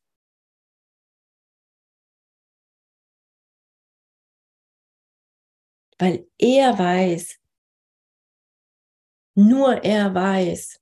Weil 5.98 6.30
er 6.38 6.78
weiß, 6.78 7.40
nur 9.34 9.84
er 9.84 10.14
weiß, 10.14 10.80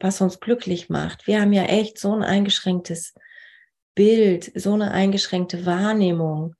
was 0.00 0.20
uns 0.20 0.40
glücklich 0.40 0.88
macht. 0.88 1.26
Wir 1.26 1.40
haben 1.40 1.52
ja 1.52 1.64
echt 1.64 1.98
so 1.98 2.12
ein 2.14 2.22
eingeschränktes 2.22 3.14
Bild, 3.94 4.50
so 4.54 4.72
eine 4.72 4.90
eingeschränkte 4.92 5.66
Wahrnehmung. 5.66 6.56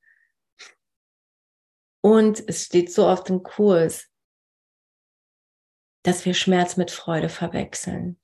Und 2.02 2.42
es 2.48 2.66
steht 2.66 2.92
so 2.92 3.06
oft 3.06 3.28
im 3.30 3.42
Kurs, 3.42 4.08
dass 6.02 6.24
wir 6.24 6.34
Schmerz 6.34 6.76
mit 6.76 6.90
Freude 6.90 7.28
verwechseln. 7.28 8.18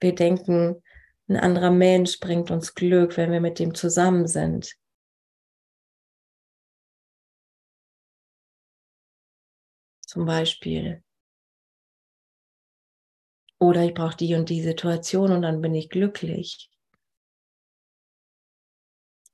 Wir 0.00 0.14
denken, 0.14 0.82
Ein 1.28 1.38
anderer 1.38 1.70
Mensch 1.70 2.20
bringt 2.20 2.50
uns 2.50 2.74
Glück, 2.74 3.16
wenn 3.16 3.32
wir 3.32 3.40
mit 3.40 3.58
dem 3.58 3.74
zusammen 3.74 4.28
sind. 4.28 4.76
Zum 10.16 10.24
Beispiel. 10.24 11.04
Oder 13.58 13.84
ich 13.84 13.92
brauche 13.92 14.16
die 14.16 14.34
und 14.34 14.48
die 14.48 14.62
Situation 14.62 15.30
und 15.30 15.42
dann 15.42 15.60
bin 15.60 15.74
ich 15.74 15.90
glücklich. 15.90 16.70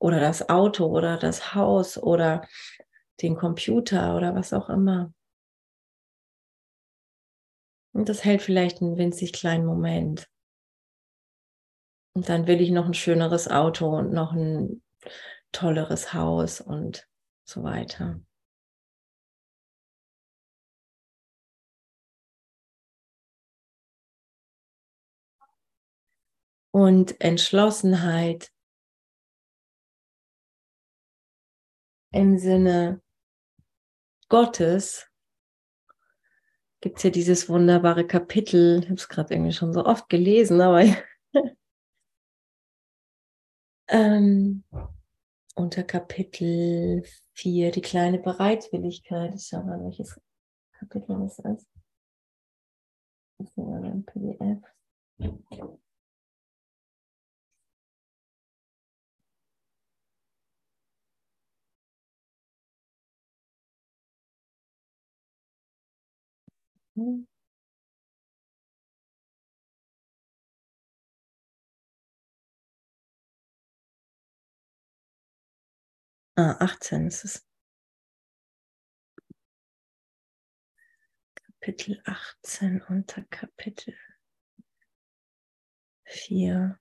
Oder 0.01 0.19
das 0.19 0.49
Auto 0.49 0.87
oder 0.87 1.19
das 1.19 1.55
Haus 1.55 2.03
oder 2.03 2.49
den 3.21 3.37
Computer 3.37 4.17
oder 4.17 4.35
was 4.35 4.53
auch 4.53 4.69
immer. 4.71 5.15
Und 7.93 8.09
das 8.09 8.25
hält 8.25 8.43
vielleicht 8.43 8.83
einen 8.83 8.97
winzig 8.97 9.33
kleinen 9.33 9.67
Moment. 9.67 10.29
Und 12.15 12.29
dann 12.29 12.49
will 12.49 12.61
ich 12.61 12.73
noch 12.73 12.87
ein 12.87 12.95
schöneres 12.95 13.47
Auto 13.47 13.87
und 13.87 14.13
noch 14.13 14.33
ein 14.33 14.83
tolleres 15.53 16.13
Haus 16.13 16.61
und 16.61 17.09
so 17.45 17.63
weiter. 17.63 18.21
Und 26.73 27.21
Entschlossenheit 27.21 28.51
im 32.13 32.39
Sinne 32.39 33.03
Gottes 34.29 35.07
gibt 36.81 36.97
es 36.97 37.03
ja 37.05 37.11
dieses 37.11 37.51
wunderbare 37.51 38.07
Kapitel. 38.07 38.81
Ich 38.81 38.87
habe 38.87 38.95
es 38.95 39.09
gerade 39.09 39.35
irgendwie 39.35 39.53
schon 39.53 39.75
so 39.75 39.85
oft 39.85 40.09
gelesen, 40.09 40.63
aber 40.63 40.85
ähm, 43.89 44.65
unter 45.55 45.83
Kapitel 45.85 47.05
4, 47.35 47.71
die 47.71 47.83
kleine 47.83 48.19
Bereitwilligkeit. 48.19 49.35
Ich 49.35 49.47
schaue 49.47 49.65
mal, 49.65 49.85
welches 49.85 50.19
Kapitel 50.73 51.19
das 51.21 51.39
ist. 51.39 51.69
Das 53.39 53.49
ist 53.49 53.59
ein 53.59 54.05
PDF. 54.07 54.63
Mhm. 66.97 67.25
Ah, 76.37 76.57
18 76.61 77.07
ist 77.07 77.25
es. 77.25 77.47
Kapitel 81.61 82.03
18 82.05 82.83
unter 82.89 83.23
Kapitel 83.31 83.95
4. 86.07 86.79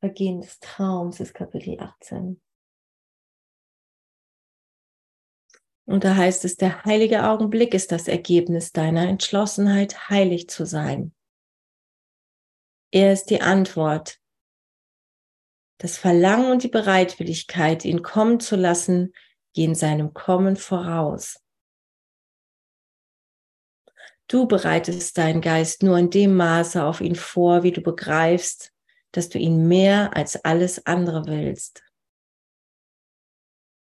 Vergehen 0.00 0.40
des 0.40 0.58
Traums 0.60 1.20
ist 1.20 1.34
Kapitel 1.34 1.78
18. 1.78 2.40
Und 5.86 6.02
da 6.02 6.16
heißt 6.16 6.44
es, 6.44 6.56
der 6.56 6.84
heilige 6.84 7.24
Augenblick 7.28 7.72
ist 7.72 7.92
das 7.92 8.08
Ergebnis 8.08 8.72
deiner 8.72 9.08
Entschlossenheit, 9.08 10.10
heilig 10.10 10.48
zu 10.48 10.66
sein. 10.66 11.14
Er 12.90 13.12
ist 13.12 13.26
die 13.26 13.40
Antwort. 13.40 14.20
Das 15.78 15.96
Verlangen 15.96 16.50
und 16.50 16.62
die 16.64 16.68
Bereitwilligkeit, 16.68 17.84
ihn 17.84 18.02
kommen 18.02 18.40
zu 18.40 18.56
lassen, 18.56 19.12
gehen 19.54 19.74
seinem 19.74 20.12
Kommen 20.12 20.56
voraus. 20.56 21.40
Du 24.28 24.48
bereitest 24.48 25.16
deinen 25.18 25.40
Geist 25.40 25.84
nur 25.84 25.98
in 25.98 26.10
dem 26.10 26.34
Maße 26.34 26.82
auf 26.82 27.00
ihn 27.00 27.14
vor, 27.14 27.62
wie 27.62 27.70
du 27.70 27.80
begreifst, 27.80 28.72
dass 29.12 29.28
du 29.28 29.38
ihn 29.38 29.68
mehr 29.68 30.16
als 30.16 30.44
alles 30.44 30.84
andere 30.84 31.26
willst. 31.26 31.84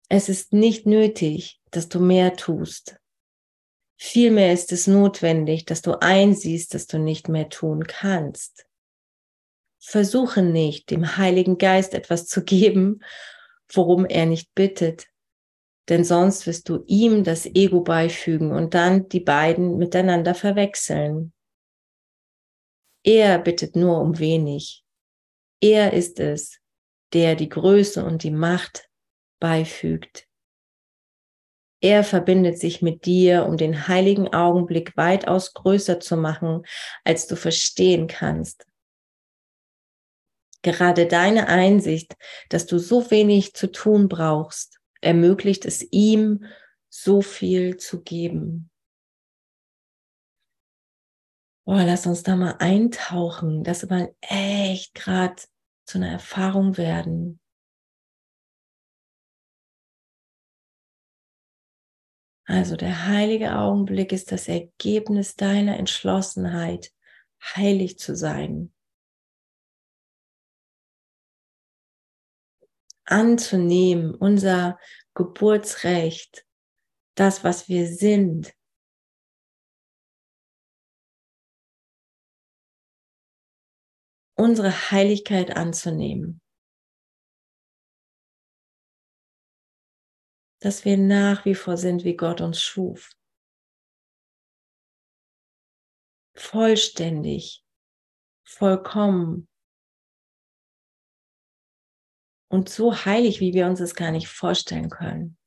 Es 0.10 0.28
ist 0.28 0.52
nicht 0.52 0.86
nötig, 0.86 1.62
dass 1.76 1.90
du 1.90 2.00
mehr 2.00 2.36
tust. 2.36 2.98
Vielmehr 3.98 4.52
ist 4.52 4.72
es 4.72 4.88
notwendig, 4.88 5.66
dass 5.66 5.82
du 5.82 6.00
einsiehst, 6.02 6.74
dass 6.74 6.88
du 6.88 6.98
nicht 6.98 7.30
mehr 7.30 7.50
tun 7.50 7.86
kannst. 7.86 8.66
Versuche 9.80 10.42
nicht, 10.42 10.90
dem 10.90 11.18
Heiligen 11.18 11.58
Geist 11.58 11.94
etwas 11.94 12.28
zu 12.28 12.44
geben, 12.44 13.02
worum 13.72 14.06
er 14.06 14.26
nicht 14.26 14.54
bittet, 14.54 15.08
denn 15.90 16.04
sonst 16.04 16.48
wirst 16.48 16.68
du 16.70 16.84
ihm 16.88 17.24
das 17.24 17.46
Ego 17.46 17.82
beifügen 17.82 18.52
und 18.52 18.74
dann 18.74 19.08
die 19.10 19.20
beiden 19.20 19.78
miteinander 19.78 20.34
verwechseln. 20.34 21.34
Er 23.04 23.38
bittet 23.38 23.76
nur 23.76 24.02
um 24.02 24.18
wenig. 24.18 24.84
Er 25.62 25.94
ist 25.94 26.20
es, 26.20 26.60
der 27.14 27.36
die 27.36 27.50
Größe 27.50 28.04
und 28.04 28.24
die 28.24 28.32
Macht 28.32 28.90
beifügt. 29.40 30.28
Er 31.82 32.04
verbindet 32.04 32.58
sich 32.60 32.82
mit 32.82 33.06
dir, 33.06 33.46
um 33.46 33.58
den 33.58 33.88
heiligen 33.88 34.34
Augenblick 34.34 34.96
weitaus 34.98 35.54
größer 35.54 36.00
zu 36.00 36.18
machen, 36.18 36.64
als 37.04 37.28
du 37.28 37.36
verstehen 37.36 38.08
kannst. 38.08 38.66
Gerade 40.62 41.06
deine 41.06 41.48
Einsicht, 41.48 42.16
dass 42.50 42.66
du 42.66 42.80
so 42.80 43.12
wenig 43.12 43.54
zu 43.54 43.72
tun 43.72 44.08
brauchst, 44.08 44.80
ermöglicht 45.02 45.66
es 45.66 45.86
ihm, 45.92 46.46
so 46.90 47.22
viel 47.22 47.78
zu 47.78 48.02
geben. 48.02 48.72
Boah, 51.66 51.84
lass 51.84 52.06
uns 52.06 52.24
da 52.24 52.36
mal 52.36 52.56
eintauchen, 52.60 53.64
das 53.64 53.88
mal 53.90 54.16
echt 54.22 54.96
gerade 54.96 55.36
zu 55.86 55.98
einer 55.98 56.10
Erfahrung 56.10 56.78
werden. 56.78 57.40
Also 62.46 62.76
der 62.76 63.08
heilige 63.08 63.58
Augenblick 63.58 64.12
ist 64.12 64.32
das 64.32 64.48
Ergebnis 64.48 65.36
deiner 65.36 65.78
Entschlossenheit, 65.78 66.92
heilig 67.56 67.98
zu 67.98 68.16
sein. 68.16 68.72
Anzunehmen, 73.06 74.14
unser 74.14 74.80
Geburtsrecht, 75.16 76.46
das, 77.16 77.44
was 77.44 77.68
wir 77.68 77.88
sind. 77.88 78.54
Unsere 84.38 84.92
Heiligkeit 84.92 85.56
anzunehmen. 85.56 86.42
Dass 90.66 90.84
wir 90.84 90.98
nach 90.98 91.46
wie 91.46 91.54
vor 91.54 91.78
sind, 91.78 92.04
wie 92.06 92.16
Gott 92.18 92.42
uns 92.42 92.60
schuf. 92.60 93.16
Vollständig, 96.36 97.64
vollkommen 98.44 99.48
und 102.50 102.68
so 102.68 102.96
heilig, 103.06 103.42
wie 103.42 103.54
wir 103.54 103.68
uns 103.68 103.80
es 103.80 103.94
gar 103.94 104.10
nicht 104.10 104.28
vorstellen 104.28 104.90
können. 104.90 105.38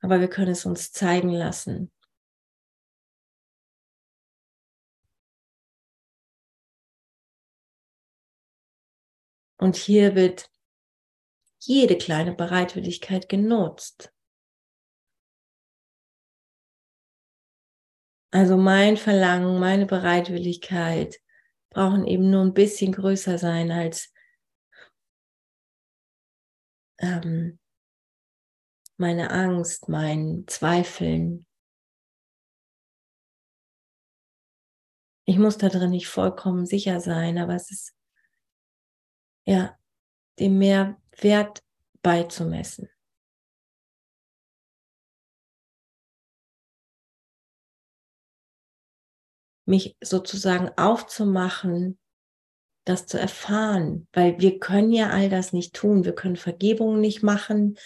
Aber 0.00 0.20
wir 0.20 0.30
können 0.30 0.52
es 0.52 0.64
uns 0.64 0.92
zeigen 0.92 1.28
lassen. 1.28 1.92
Und 9.58 9.76
hier 9.76 10.14
wird 10.14 10.50
jede 11.66 11.96
kleine 11.96 12.34
Bereitwilligkeit 12.34 13.28
genutzt. 13.28 14.12
Also 18.30 18.56
mein 18.56 18.96
Verlangen, 18.96 19.60
meine 19.60 19.86
Bereitwilligkeit 19.86 21.20
brauchen 21.70 22.06
eben 22.06 22.30
nur 22.30 22.42
ein 22.42 22.54
bisschen 22.54 22.92
größer 22.92 23.38
sein 23.38 23.70
als 23.70 24.12
ähm, 26.98 27.58
meine 28.96 29.30
Angst, 29.30 29.88
mein 29.88 30.44
Zweifeln. 30.46 31.46
Ich 35.24 35.38
muss 35.38 35.58
da 35.58 35.68
drin 35.68 35.90
nicht 35.90 36.08
vollkommen 36.08 36.66
sicher 36.66 37.00
sein, 37.00 37.38
aber 37.38 37.54
es 37.54 37.70
ist 37.70 37.94
ja 39.44 39.76
dem 40.38 40.58
mehr 40.58 41.01
Wert 41.22 41.62
beizumessen. 42.02 42.88
mich 49.64 49.96
sozusagen 50.02 50.70
aufzumachen, 50.76 51.98
das 52.84 53.06
zu 53.06 53.18
erfahren, 53.18 54.08
weil 54.12 54.40
wir 54.40 54.58
können 54.58 54.92
ja 54.92 55.10
all 55.10 55.28
das 55.28 55.52
nicht 55.52 55.74
tun. 55.74 56.04
Wir 56.04 56.14
können 56.14 56.36
Vergebung 56.36 57.00
nicht 57.00 57.22
machen. 57.22 57.78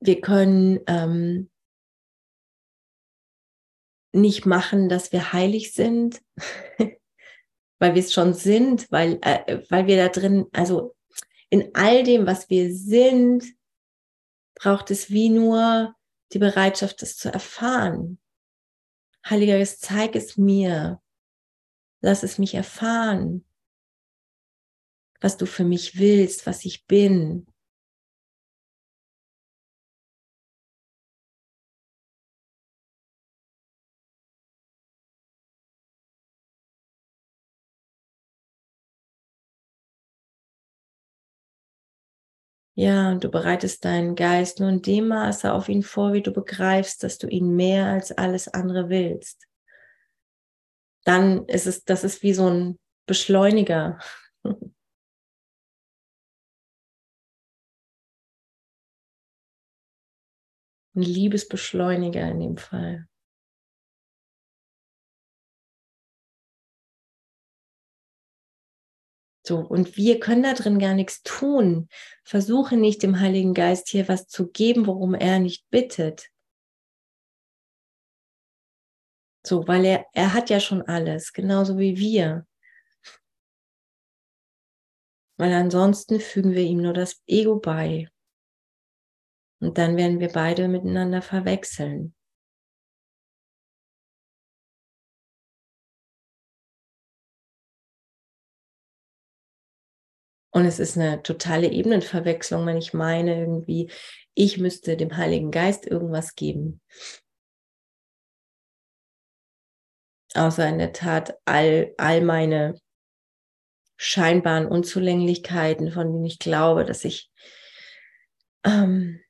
Wir 0.00 0.20
können 0.20 0.80
ähm, 0.88 1.50
nicht 4.12 4.44
machen, 4.44 4.88
dass 4.88 5.12
wir 5.12 5.32
heilig 5.32 5.72
sind, 5.72 6.20
weil 7.78 7.94
wir 7.94 8.02
es 8.02 8.12
schon 8.12 8.34
sind, 8.34 8.90
weil, 8.90 9.18
äh, 9.22 9.62
weil 9.70 9.86
wir 9.86 9.96
da 9.96 10.08
drin, 10.08 10.46
also 10.52 10.94
in 11.52 11.70
all 11.74 12.02
dem, 12.02 12.26
was 12.26 12.48
wir 12.48 12.74
sind, 12.74 13.44
braucht 14.54 14.90
es 14.90 15.10
wie 15.10 15.28
nur 15.28 15.94
die 16.32 16.38
Bereitschaft, 16.38 17.02
das 17.02 17.18
zu 17.18 17.30
erfahren. 17.30 18.18
Heiliger 19.28 19.58
Geist, 19.58 19.82
zeig 19.82 20.16
es 20.16 20.38
mir. 20.38 21.02
Lass 22.00 22.22
es 22.22 22.38
mich 22.38 22.54
erfahren, 22.54 23.44
was 25.20 25.36
du 25.36 25.44
für 25.44 25.64
mich 25.64 25.98
willst, 25.98 26.46
was 26.46 26.64
ich 26.64 26.86
bin. 26.86 27.46
Ja, 42.74 43.10
und 43.10 43.22
du 43.22 43.28
bereitest 43.30 43.84
deinen 43.84 44.14
Geist 44.14 44.58
nur 44.60 44.70
in 44.70 44.80
dem 44.82 45.08
Maße 45.08 45.52
auf 45.52 45.68
ihn 45.68 45.82
vor, 45.82 46.14
wie 46.14 46.22
du 46.22 46.32
begreifst, 46.32 47.02
dass 47.02 47.18
du 47.18 47.26
ihn 47.28 47.54
mehr 47.54 47.86
als 47.86 48.12
alles 48.12 48.48
andere 48.48 48.88
willst. 48.88 49.46
Dann 51.04 51.46
ist 51.48 51.66
es, 51.66 51.84
das 51.84 52.04
ist 52.04 52.22
wie 52.22 52.32
so 52.32 52.48
ein 52.48 52.78
Beschleuniger. 53.06 53.98
Ein 60.94 61.00
Liebesbeschleuniger 61.02 62.30
in 62.30 62.40
dem 62.40 62.56
Fall. 62.58 63.08
So, 69.52 69.58
und 69.58 69.98
wir 69.98 70.18
können 70.18 70.42
da 70.42 70.54
drin 70.54 70.78
gar 70.78 70.94
nichts 70.94 71.22
tun. 71.24 71.90
Versuche 72.24 72.78
nicht 72.78 73.02
dem 73.02 73.20
Heiligen 73.20 73.52
Geist 73.52 73.90
hier 73.90 74.08
was 74.08 74.26
zu 74.26 74.50
geben, 74.50 74.86
worum 74.86 75.12
er 75.12 75.40
nicht 75.40 75.68
bittet. 75.68 76.30
So, 79.46 79.68
weil 79.68 79.84
er, 79.84 80.06
er 80.14 80.32
hat 80.32 80.48
ja 80.48 80.58
schon 80.58 80.80
alles, 80.80 81.34
genauso 81.34 81.76
wie 81.76 81.98
wir. 81.98 82.46
Weil 85.36 85.52
ansonsten 85.52 86.18
fügen 86.18 86.52
wir 86.52 86.62
ihm 86.62 86.80
nur 86.80 86.94
das 86.94 87.22
Ego 87.26 87.56
bei. 87.56 88.08
Und 89.60 89.76
dann 89.76 89.98
werden 89.98 90.18
wir 90.18 90.28
beide 90.28 90.66
miteinander 90.66 91.20
verwechseln. 91.20 92.14
Und 100.52 100.66
es 100.66 100.78
ist 100.78 100.98
eine 100.98 101.22
totale 101.22 101.70
Ebenenverwechslung, 101.70 102.66
wenn 102.66 102.76
ich 102.76 102.92
meine, 102.92 103.40
irgendwie, 103.40 103.90
ich 104.34 104.58
müsste 104.58 104.96
dem 104.96 105.16
Heiligen 105.16 105.50
Geist 105.50 105.86
irgendwas 105.86 106.34
geben. 106.34 106.80
Außer 110.34 110.68
in 110.68 110.78
der 110.78 110.92
Tat 110.92 111.34
all, 111.46 111.94
all 111.96 112.20
meine 112.22 112.78
scheinbaren 113.96 114.66
Unzulänglichkeiten, 114.66 115.90
von 115.90 116.12
denen 116.12 116.24
ich 116.24 116.38
glaube, 116.38 116.84
dass 116.84 117.04
ich, 117.04 117.30
ähm, 118.64 119.20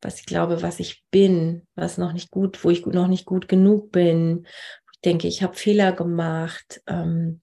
was 0.00 0.18
ich 0.18 0.26
glaube, 0.26 0.62
was 0.62 0.80
ich 0.80 1.04
bin, 1.12 1.66
was 1.76 1.98
noch 1.98 2.12
nicht 2.12 2.30
gut, 2.30 2.64
wo 2.64 2.70
ich 2.70 2.84
noch 2.84 3.06
nicht 3.06 3.26
gut 3.26 3.48
genug 3.48 3.92
bin. 3.92 4.46
Ich 4.92 5.00
denke, 5.00 5.28
ich 5.28 5.42
habe 5.42 5.54
Fehler 5.54 5.92
gemacht. 5.92 6.82
Ähm, 6.86 7.42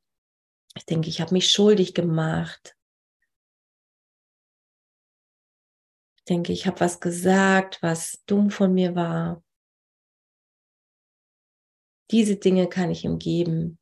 ich 0.75 0.85
denke, 0.85 1.09
ich 1.09 1.21
habe 1.21 1.33
mich 1.33 1.51
schuldig 1.51 1.93
gemacht. 1.93 2.75
Ich 6.17 6.23
denke, 6.25 6.53
ich 6.53 6.67
habe 6.67 6.79
was 6.79 6.99
gesagt, 6.99 7.81
was 7.81 8.23
dumm 8.25 8.51
von 8.51 8.73
mir 8.73 8.95
war. 8.95 9.43
Diese 12.11 12.37
Dinge 12.37 12.67
kann 12.67 12.91
ich 12.91 13.03
ihm 13.03 13.19
geben. 13.19 13.79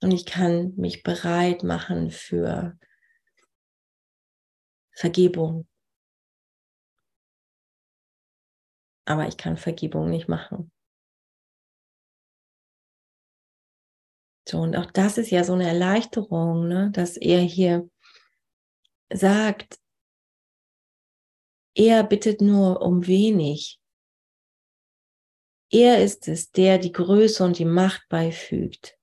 Und 0.00 0.12
ich 0.12 0.26
kann 0.26 0.74
mich 0.76 1.02
bereit 1.02 1.64
machen 1.64 2.10
für 2.10 2.78
Vergebung. 4.92 5.66
Aber 9.08 9.26
ich 9.26 9.36
kann 9.36 9.56
Vergebung 9.56 10.10
nicht 10.10 10.28
machen. 10.28 10.70
So, 14.46 14.60
und 14.60 14.76
auch 14.76 14.90
das 14.90 15.18
ist 15.18 15.30
ja 15.30 15.44
so 15.44 15.54
eine 15.54 15.66
Erleichterung, 15.66 16.68
ne? 16.68 16.90
dass 16.92 17.16
er 17.16 17.40
hier 17.40 17.88
sagt, 19.12 19.78
er 21.74 22.02
bittet 22.04 22.40
nur 22.40 22.82
um 22.82 23.06
wenig. 23.06 23.80
Er 25.70 26.02
ist 26.02 26.28
es, 26.28 26.50
der 26.50 26.78
die 26.78 26.92
Größe 26.92 27.44
und 27.44 27.58
die 27.58 27.66
Macht 27.66 28.08
beifügt. 28.08 28.98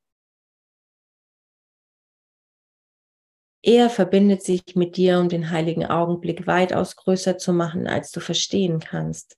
Er 3.63 3.89
verbindet 3.89 4.43
sich 4.43 4.75
mit 4.75 4.97
dir, 4.97 5.19
um 5.19 5.29
den 5.29 5.49
heiligen 5.49 5.85
Augenblick 5.85 6.45
weitaus 6.45 6.95
größer 6.95 7.37
zu 7.37 7.53
machen, 7.53 7.87
als 7.87 8.11
du 8.11 8.19
verstehen 8.19 8.79
kannst. 8.79 9.37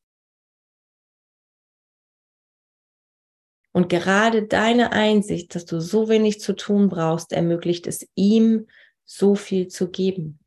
Und 3.77 3.89
gerade 3.89 4.47
deine 4.47 4.91
Einsicht, 4.91 5.53
dass 5.53 5.65
du 5.65 5.79
so 5.79 6.09
wenig 6.09 6.39
zu 6.39 6.55
tun 6.55 6.89
brauchst, 6.89 7.31
ermöglicht 7.31 7.85
es 7.85 8.09
ihm, 8.15 8.65
so 9.05 9.35
viel 9.35 9.67
zu 9.67 9.91
geben. 9.91 10.39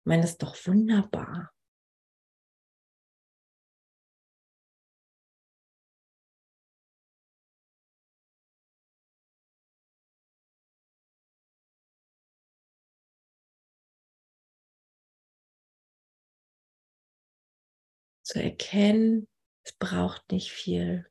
Ich 0.00 0.06
meine, 0.06 0.22
das 0.22 0.32
ist 0.32 0.42
doch 0.42 0.56
wunderbar. 0.66 1.52
Zu 18.24 18.42
erkennen, 18.42 19.28
es 19.62 19.74
braucht 19.74 20.32
nicht 20.32 20.50
viel. 20.50 21.06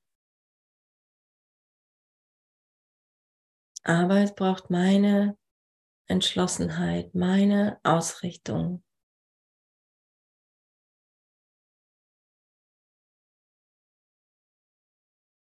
Aber 3.85 4.17
es 4.17 4.33
braucht 4.33 4.71
meine 4.71 5.37
Entschlossenheit, 6.07 7.13
meine 7.13 7.79
Ausrichtung. 7.83 8.83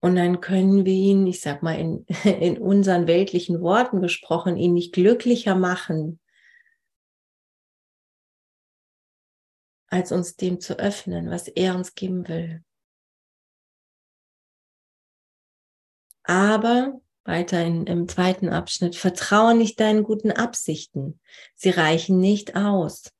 Und 0.03 0.17
dann 0.17 0.43
können 0.43 0.85
wir 0.85 0.93
ihn, 0.93 1.27
ich 1.27 1.41
sag 1.41 1.63
mal 1.63 1.79
in, 1.81 2.05
in 2.25 2.59
unseren 2.59 3.07
weltlichen 3.07 3.63
Worten 3.63 4.03
gesprochen, 4.03 4.59
ihn 4.59 4.75
nicht 4.75 4.93
glücklicher 4.93 5.55
machen, 5.55 6.21
als 9.89 10.13
uns 10.13 10.37
dem 10.37 10.61
zu 10.61 10.79
öffnen, 10.79 11.31
was 11.31 11.49
er 11.49 11.75
uns 11.75 11.95
geben 11.95 12.29
will. 12.29 12.63
Aber 16.25 17.01
weiter 17.25 17.63
in, 17.65 17.87
im 17.87 18.09
zweiten 18.09 18.49
Abschnitt. 18.49 18.97
Vertraue 18.97 19.55
nicht 19.55 19.81
deinen 19.81 20.05
guten 20.05 20.31
Absichten. 20.31 21.21
Sie 21.55 21.71
reichen 21.71 22.19
nicht 22.19 22.57
aus. 22.57 23.11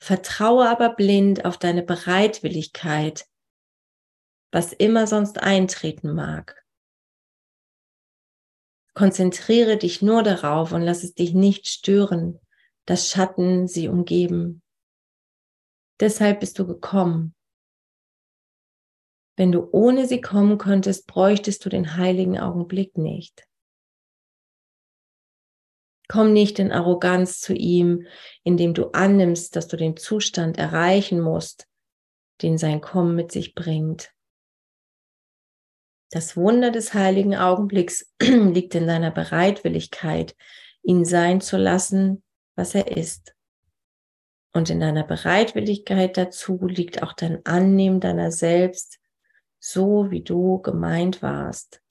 Vertraue 0.00 0.68
aber 0.68 0.94
blind 0.94 1.44
auf 1.44 1.58
deine 1.58 1.82
Bereitwilligkeit, 1.82 3.26
was 4.50 4.72
immer 4.72 5.06
sonst 5.06 5.38
eintreten 5.42 6.14
mag. 6.14 6.64
Konzentriere 8.94 9.76
dich 9.76 10.00
nur 10.00 10.22
darauf 10.22 10.72
und 10.72 10.80
lass 10.80 11.04
es 11.04 11.12
dich 11.12 11.34
nicht 11.34 11.68
stören, 11.68 12.40
dass 12.86 13.10
Schatten 13.10 13.68
sie 13.68 13.88
umgeben. 13.88 14.62
Deshalb 16.00 16.40
bist 16.40 16.58
du 16.58 16.66
gekommen, 16.66 17.35
wenn 19.36 19.52
du 19.52 19.68
ohne 19.70 20.06
sie 20.06 20.20
kommen 20.20 20.58
könntest, 20.58 21.06
bräuchtest 21.06 21.64
du 21.64 21.68
den 21.68 21.96
heiligen 21.96 22.38
Augenblick 22.38 22.96
nicht. 22.96 23.46
Komm 26.08 26.32
nicht 26.32 26.58
in 26.58 26.72
Arroganz 26.72 27.40
zu 27.40 27.52
ihm, 27.52 28.06
indem 28.44 28.74
du 28.74 28.90
annimmst, 28.92 29.56
dass 29.56 29.66
du 29.66 29.76
den 29.76 29.96
Zustand 29.96 30.56
erreichen 30.56 31.20
musst, 31.20 31.66
den 32.42 32.58
sein 32.58 32.80
Kommen 32.80 33.14
mit 33.14 33.32
sich 33.32 33.54
bringt. 33.54 34.12
Das 36.10 36.36
Wunder 36.36 36.70
des 36.70 36.94
heiligen 36.94 37.34
Augenblicks 37.34 38.14
liegt 38.20 38.74
in 38.74 38.86
deiner 38.86 39.10
Bereitwilligkeit, 39.10 40.36
ihn 40.82 41.04
sein 41.04 41.40
zu 41.40 41.56
lassen, 41.56 42.22
was 42.54 42.74
er 42.74 42.96
ist. 42.96 43.34
Und 44.54 44.70
in 44.70 44.80
deiner 44.80 45.04
Bereitwilligkeit 45.04 46.16
dazu 46.16 46.64
liegt 46.66 47.02
auch 47.02 47.12
dein 47.12 47.44
Annehmen 47.44 48.00
deiner 48.00 48.30
selbst, 48.30 49.00
so 49.68 50.10
wie 50.12 50.22
du 50.22 50.60
gemeint 50.62 51.22
warst. 51.22 51.82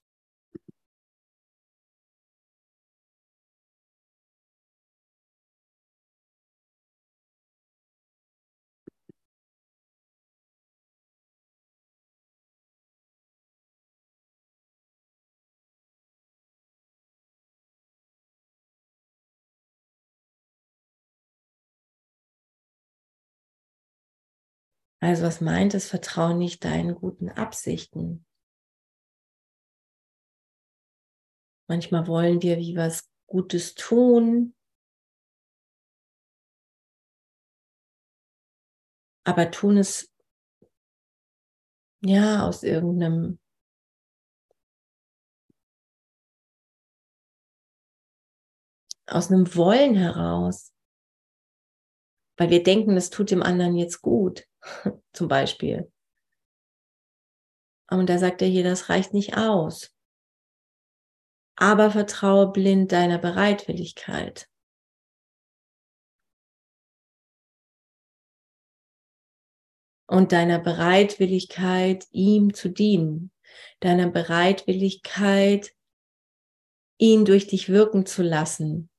Also 25.06 25.22
was 25.22 25.40
meint 25.40 25.76
es, 25.76 25.88
vertraue 25.88 26.34
nicht 26.34 26.64
deinen 26.64 26.96
guten 26.96 27.30
Absichten. 27.30 28.26
Manchmal 31.68 32.08
wollen 32.08 32.42
wir 32.42 32.58
wie 32.58 32.76
was 32.76 33.08
Gutes 33.28 33.76
tun, 33.76 34.56
aber 39.24 39.52
tun 39.52 39.78
es 39.78 40.12
ja 42.02 42.48
aus 42.48 42.64
irgendeinem 42.64 43.38
aus 49.06 49.30
einem 49.30 49.56
Wollen 49.56 49.94
heraus, 49.94 50.74
weil 52.38 52.50
wir 52.50 52.64
denken, 52.64 52.98
es 52.98 53.12
tut 53.12 53.30
dem 53.30 53.44
anderen 53.44 53.76
jetzt 53.76 54.02
gut. 54.02 54.48
zum 55.14 55.28
Beispiel. 55.28 55.92
Und 57.90 58.10
da 58.10 58.18
sagt 58.18 58.42
er 58.42 58.48
hier, 58.48 58.64
das 58.64 58.90
reicht 58.90 59.14
nicht 59.14 59.38
aus. 59.38 59.92
Aber 61.56 61.92
vertraue 61.92 62.52
blind 62.52 62.92
deiner 62.92 63.18
Bereitwilligkeit. 63.18 64.50
Und 70.08 70.32
deiner 70.32 70.60
Bereitwilligkeit, 70.60 72.06
ihm 72.12 72.54
zu 72.54 72.70
dienen. 72.70 73.32
Deiner 73.80 74.10
Bereitwilligkeit, 74.10 75.74
ihn 76.98 77.26
durch 77.26 77.48
dich 77.48 77.70
wirken 77.70 78.06
zu 78.06 78.22
lassen. 78.22 78.90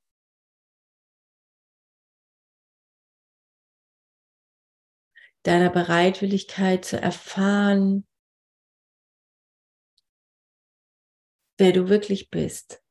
Deiner 5.47 5.69
Bereitwilligkeit 5.69 6.83
zu 6.83 7.01
erfahren, 7.01 8.05
wer 11.57 11.71
du 11.71 11.87
wirklich 11.87 12.29
bist. 12.29 12.83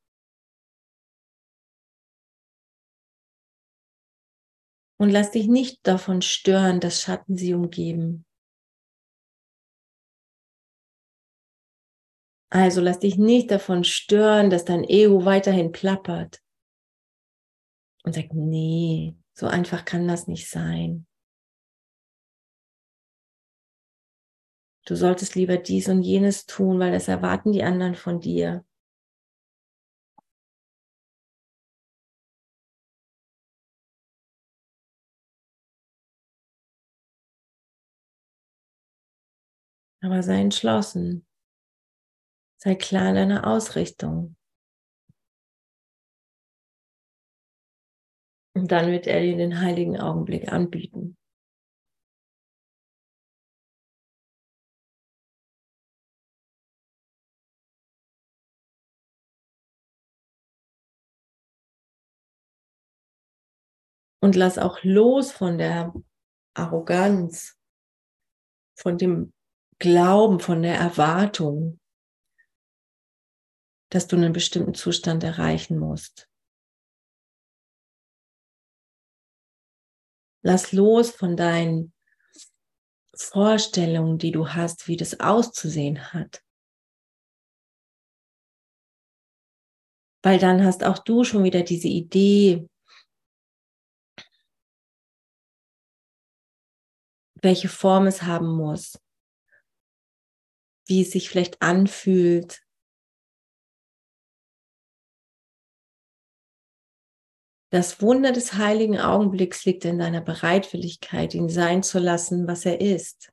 Und 4.99 5.11
lass 5.11 5.31
dich 5.33 5.47
nicht 5.47 5.87
davon 5.87 6.23
stören, 6.23 6.81
dass 6.81 7.03
Schatten 7.03 7.37
sie 7.37 7.53
umgeben. 7.53 8.25
Also 12.51 12.81
lass 12.81 13.01
dich 13.01 13.19
nicht 13.19 13.51
davon 13.51 13.85
stören, 13.85 14.49
dass 14.49 14.65
dein 14.65 14.85
Ego 14.85 15.27
weiterhin 15.27 15.73
plappert 15.73 16.41
und 18.05 18.15
sagt, 18.15 18.33
nee, 18.33 19.15
so 19.35 19.47
einfach 19.47 19.85
kann 19.85 20.09
das 20.09 20.27
nicht 20.27 20.49
sein. 20.49 21.06
Du 24.87 24.95
solltest 24.95 25.34
lieber 25.34 25.57
dies 25.57 25.89
und 25.89 26.03
jenes 26.03 26.47
tun, 26.47 26.78
weil 26.78 26.93
das 26.93 27.09
erwarten 27.09 27.53
die 27.53 27.64
anderen 27.64 27.97
von 27.97 28.20
dir. 28.20 28.64
Aber 40.01 40.22
sei 40.22 40.41
entschlossen. 40.41 41.26
Sei 42.59 42.74
klar 42.76 43.09
in 43.09 43.14
deiner 43.16 43.47
Ausrichtung. 43.47 44.37
Und 48.55 48.72
dann 48.72 48.91
wird 48.91 49.07
er 49.07 49.20
dir 49.20 49.37
den 49.37 49.61
heiligen 49.61 49.99
Augenblick 49.99 50.53
anbieten. 50.53 51.16
Und 64.27 64.35
lass 64.35 64.59
auch 64.59 64.83
los 64.83 65.31
von 65.31 65.57
der 65.57 65.95
Arroganz, 66.53 67.57
von 68.74 68.99
dem 68.99 69.33
Glauben, 69.79 70.41
von 70.41 70.62
der 70.62 70.74
Erwartung, 70.74 71.79
dass 73.89 74.09
du 74.09 74.16
einen 74.16 74.33
bestimmten 74.33 74.74
Zustand 74.74 75.22
erreichen 75.22 75.79
musst. 75.79 76.29
Lass 80.43 80.72
los 80.72 81.12
von 81.12 81.37
deinen 81.37 81.95
Vorstellungen, 83.14 84.18
die 84.18 84.33
du 84.33 84.49
hast, 84.49 84.89
wie 84.89 84.97
das 84.97 85.20
auszusehen 85.20 86.12
hat. 86.12 86.43
Weil 90.24 90.41
dann 90.41 90.64
hast 90.64 90.83
auch 90.83 90.99
du 90.99 91.22
schon 91.22 91.45
wieder 91.45 91.62
diese 91.62 91.87
Idee, 91.87 92.68
welche 97.43 97.68
Form 97.68 98.07
es 98.07 98.22
haben 98.22 98.49
muss, 98.49 98.99
wie 100.87 101.03
es 101.03 101.11
sich 101.11 101.28
vielleicht 101.28 101.62
anfühlt. 101.62 102.62
Das 107.70 108.01
Wunder 108.01 108.32
des 108.32 108.55
heiligen 108.55 108.99
Augenblicks 108.99 109.64
liegt 109.64 109.84
in 109.84 109.99
deiner 109.99 110.20
Bereitwilligkeit, 110.20 111.34
ihn 111.34 111.49
sein 111.49 111.82
zu 111.82 111.99
lassen, 111.99 112.47
was 112.47 112.64
er 112.64 112.80
ist. 112.80 113.32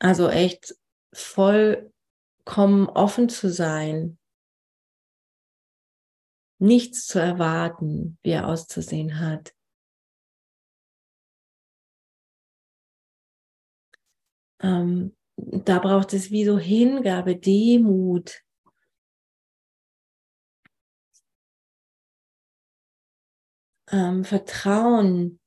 Also 0.00 0.28
echt 0.28 0.74
vollkommen 1.12 2.88
offen 2.88 3.28
zu 3.28 3.50
sein 3.50 4.18
nichts 6.58 7.06
zu 7.06 7.18
erwarten, 7.18 8.18
wie 8.22 8.30
er 8.30 8.48
auszusehen 8.48 9.20
hat. 9.20 9.54
Ähm, 14.60 15.16
da 15.36 15.78
braucht 15.78 16.12
es 16.12 16.30
wie 16.30 16.44
so 16.44 16.58
Hingabe, 16.58 17.36
Demut. 17.36 18.40
Ähm, 23.90 24.24
Vertrauen. 24.24 25.38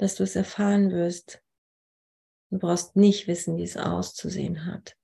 Dass 0.00 0.14
du 0.14 0.22
es 0.22 0.36
erfahren 0.36 0.90
wirst. 0.90 1.42
Du 2.50 2.58
brauchst 2.58 2.96
nicht 2.96 3.26
wissen, 3.28 3.56
wie 3.56 3.62
es 3.62 3.76
auszusehen 3.76 4.66
hat. 4.66 4.96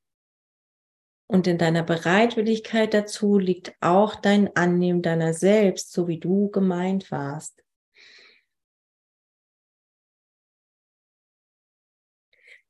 Und 1.29 1.47
in 1.47 1.59
deiner 1.59 1.83
Bereitwilligkeit 1.83 2.95
dazu 2.95 3.39
liegt 3.39 3.75
auch 3.81 4.15
dein 4.15 4.55
Annehmen 4.57 5.03
deiner 5.03 5.35
selbst, 5.35 5.93
so 5.93 6.07
wie 6.09 6.19
du 6.19 6.51
gemeint 6.51 7.11
warst. 7.11 7.63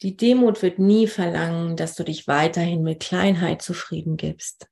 Die 0.02 0.16
Demut 0.16 0.62
wird 0.62 0.78
nie 0.78 1.06
verlangen, 1.06 1.76
dass 1.76 1.94
du 1.94 2.04
dich 2.04 2.26
weiterhin 2.26 2.82
mit 2.82 3.00
Kleinheit 3.00 3.62
zufrieden 3.62 4.16
gibst. 4.16 4.68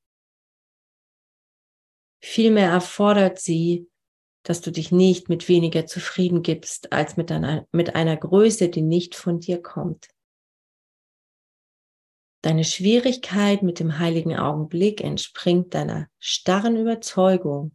Vielmehr 2.23 2.71
erfordert 2.71 3.39
sie, 3.39 3.91
dass 4.45 4.61
du 4.61 4.71
dich 4.71 4.93
nicht 4.93 5.29
mit 5.29 5.49
weniger 5.49 5.87
zufrieden 5.87 6.43
gibst 6.43 6.93
als 6.93 7.17
mit 7.17 7.33
einer, 7.33 7.67
mit 7.73 7.97
einer 7.97 8.17
Größe, 8.17 8.69
die 8.69 8.83
nicht 8.83 9.15
von 9.15 9.41
dir 9.41 9.61
kommt. 9.61 10.09
Deine 12.43 12.65
Schwierigkeit 12.65 13.63
mit 13.63 13.81
dem 13.81 13.99
heiligen 13.99 14.37
Augenblick 14.37 15.01
entspringt 15.01 15.73
deiner 15.73 16.09
starren 16.19 16.77
Überzeugung, 16.77 17.75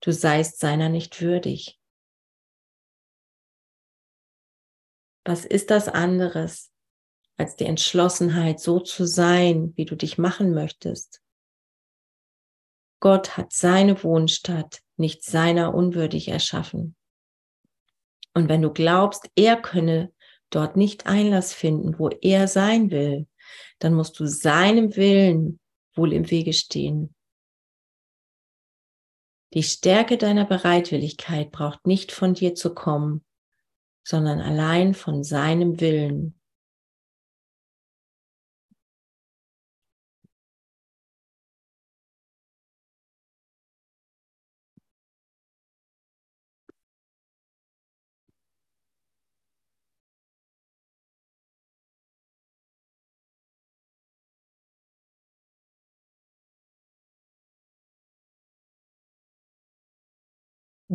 du 0.00 0.12
seist 0.12 0.58
seiner 0.58 0.88
nicht 0.88 1.20
würdig. 1.20 1.78
Was 5.26 5.44
ist 5.44 5.70
das 5.70 5.88
anderes 5.88 6.72
als 7.36 7.56
die 7.56 7.66
Entschlossenheit, 7.66 8.60
so 8.60 8.80
zu 8.80 9.06
sein, 9.06 9.74
wie 9.76 9.84
du 9.84 9.94
dich 9.94 10.16
machen 10.16 10.54
möchtest? 10.54 11.20
Gott 13.00 13.36
hat 13.36 13.52
seine 13.52 14.02
Wohnstatt 14.02 14.85
nicht 14.98 15.24
seiner 15.24 15.74
unwürdig 15.74 16.28
erschaffen. 16.28 16.96
Und 18.34 18.48
wenn 18.48 18.62
du 18.62 18.72
glaubst, 18.72 19.30
er 19.34 19.56
könne 19.56 20.12
dort 20.50 20.76
nicht 20.76 21.06
Einlass 21.06 21.52
finden, 21.52 21.98
wo 21.98 22.08
er 22.08 22.48
sein 22.48 22.90
will, 22.90 23.26
dann 23.78 23.94
musst 23.94 24.18
du 24.20 24.26
seinem 24.26 24.96
Willen 24.96 25.58
wohl 25.94 26.12
im 26.12 26.30
Wege 26.30 26.52
stehen. 26.52 27.14
Die 29.54 29.62
Stärke 29.62 30.18
deiner 30.18 30.44
Bereitwilligkeit 30.44 31.50
braucht 31.50 31.86
nicht 31.86 32.12
von 32.12 32.34
dir 32.34 32.54
zu 32.54 32.74
kommen, 32.74 33.24
sondern 34.04 34.40
allein 34.40 34.94
von 34.94 35.24
seinem 35.24 35.80
Willen. 35.80 36.35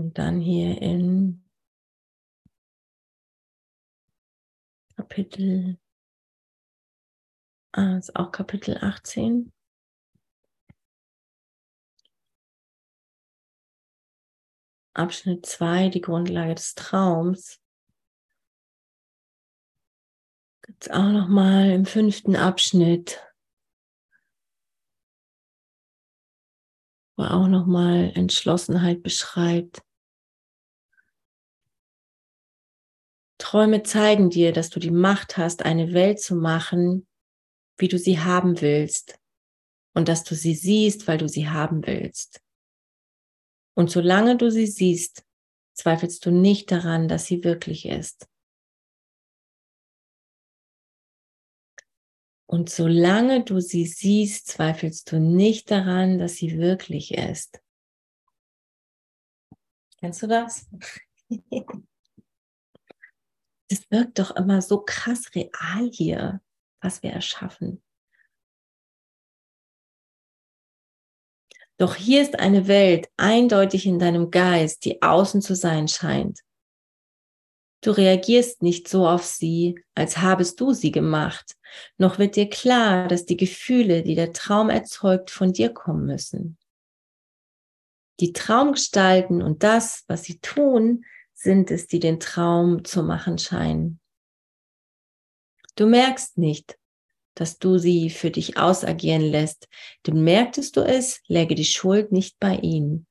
Und 0.01 0.17
dann 0.17 0.41
hier 0.41 0.81
in 0.81 1.47
Kapitel, 4.95 5.77
ah, 7.73 7.99
ist 7.99 8.15
auch 8.15 8.31
Kapitel 8.31 8.79
18. 8.81 9.53
Abschnitt 14.95 15.45
2, 15.45 15.89
die 15.89 16.01
Grundlage 16.01 16.55
des 16.55 16.73
Traums. 16.73 17.61
Gibt 20.63 20.85
es 20.85 20.89
auch 20.89 21.11
noch 21.11 21.27
mal 21.27 21.69
im 21.69 21.85
fünften 21.85 22.35
Abschnitt, 22.35 23.23
wo 27.15 27.23
auch 27.23 27.47
noch 27.47 27.67
mal 27.67 28.11
Entschlossenheit 28.15 29.03
beschreibt. 29.03 29.83
Träume 33.51 33.83
zeigen 33.83 34.29
dir, 34.29 34.53
dass 34.53 34.69
du 34.69 34.79
die 34.79 34.91
Macht 34.91 35.35
hast, 35.35 35.65
eine 35.65 35.91
Welt 35.91 36.21
zu 36.21 36.35
machen, 36.37 37.05
wie 37.77 37.89
du 37.89 37.99
sie 37.99 38.17
haben 38.17 38.61
willst. 38.61 39.19
Und 39.93 40.07
dass 40.07 40.23
du 40.23 40.35
sie 40.35 40.55
siehst, 40.55 41.05
weil 41.05 41.17
du 41.17 41.27
sie 41.27 41.49
haben 41.49 41.85
willst. 41.85 42.41
Und 43.75 43.91
solange 43.91 44.37
du 44.37 44.49
sie 44.49 44.67
siehst, 44.67 45.25
zweifelst 45.73 46.25
du 46.25 46.31
nicht 46.31 46.71
daran, 46.71 47.09
dass 47.09 47.25
sie 47.25 47.43
wirklich 47.43 47.87
ist. 47.87 48.25
Und 52.45 52.69
solange 52.69 53.43
du 53.43 53.59
sie 53.59 53.85
siehst, 53.85 54.47
zweifelst 54.47 55.11
du 55.11 55.19
nicht 55.19 55.69
daran, 55.71 56.19
dass 56.19 56.35
sie 56.35 56.57
wirklich 56.57 57.15
ist. 57.15 57.61
Kennst 59.99 60.23
du 60.23 60.27
das? 60.27 60.69
das 63.71 63.89
wirkt 63.89 64.19
doch 64.19 64.35
immer 64.35 64.61
so 64.61 64.81
krass 64.81 65.33
real 65.33 65.89
hier, 65.91 66.41
was 66.81 67.01
wir 67.03 67.11
erschaffen. 67.11 67.81
Doch 71.77 71.95
hier 71.95 72.21
ist 72.21 72.37
eine 72.37 72.67
Welt 72.67 73.09
eindeutig 73.17 73.85
in 73.85 73.97
deinem 73.97 74.29
Geist, 74.29 74.83
die 74.85 75.01
außen 75.01 75.41
zu 75.41 75.55
sein 75.55 75.87
scheint. 75.87 76.41
Du 77.81 77.91
reagierst 77.91 78.61
nicht 78.61 78.87
so 78.87 79.07
auf 79.07 79.23
sie, 79.23 79.79
als 79.95 80.17
habest 80.17 80.59
du 80.59 80.73
sie 80.73 80.91
gemacht, 80.91 81.55
noch 81.97 82.19
wird 82.19 82.35
dir 82.35 82.49
klar, 82.49 83.07
dass 83.07 83.25
die 83.25 83.37
Gefühle, 83.37 84.03
die 84.03 84.15
der 84.15 84.33
Traum 84.33 84.69
erzeugt, 84.69 85.31
von 85.31 85.53
dir 85.53 85.73
kommen 85.73 86.05
müssen. 86.05 86.57
Die 88.19 88.33
Traumgestalten 88.33 89.41
und 89.41 89.63
das, 89.63 90.03
was 90.07 90.23
sie 90.23 90.39
tun, 90.39 91.05
sind 91.41 91.71
es, 91.71 91.87
die 91.87 91.99
den 91.99 92.19
Traum 92.19 92.85
zu 92.85 93.03
machen 93.03 93.37
scheinen. 93.37 93.99
Du 95.75 95.87
merkst 95.87 96.37
nicht, 96.37 96.77
dass 97.33 97.57
du 97.57 97.77
sie 97.77 98.09
für 98.09 98.29
dich 98.29 98.57
ausagieren 98.57 99.21
lässt, 99.21 99.67
denn 100.05 100.23
merktest 100.23 100.75
du 100.75 100.81
es, 100.81 101.21
läge 101.27 101.55
die 101.55 101.65
Schuld 101.65 102.11
nicht 102.11 102.39
bei 102.39 102.57
ihnen 102.57 103.07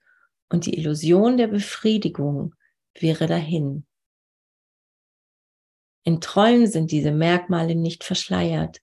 und 0.50 0.66
die 0.66 0.76
Illusion 0.76 1.36
der 1.36 1.46
Befriedigung 1.46 2.54
wäre 2.94 3.26
dahin. 3.26 3.86
In 6.04 6.20
Träumen 6.20 6.66
sind 6.66 6.90
diese 6.90 7.12
Merkmale 7.12 7.74
nicht 7.74 8.04
verschleiert. 8.04 8.80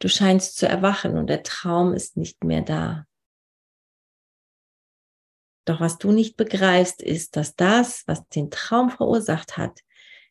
Du 0.00 0.08
scheinst 0.08 0.56
zu 0.56 0.68
erwachen 0.68 1.16
und 1.16 1.28
der 1.28 1.42
Traum 1.42 1.92
ist 1.92 2.16
nicht 2.16 2.44
mehr 2.44 2.62
da. 2.62 3.07
Doch 5.68 5.80
was 5.80 5.98
du 5.98 6.12
nicht 6.12 6.38
begreifst, 6.38 7.02
ist, 7.02 7.36
dass 7.36 7.54
das, 7.54 8.04
was 8.06 8.26
den 8.28 8.50
Traum 8.50 8.88
verursacht 8.88 9.58
hat, 9.58 9.80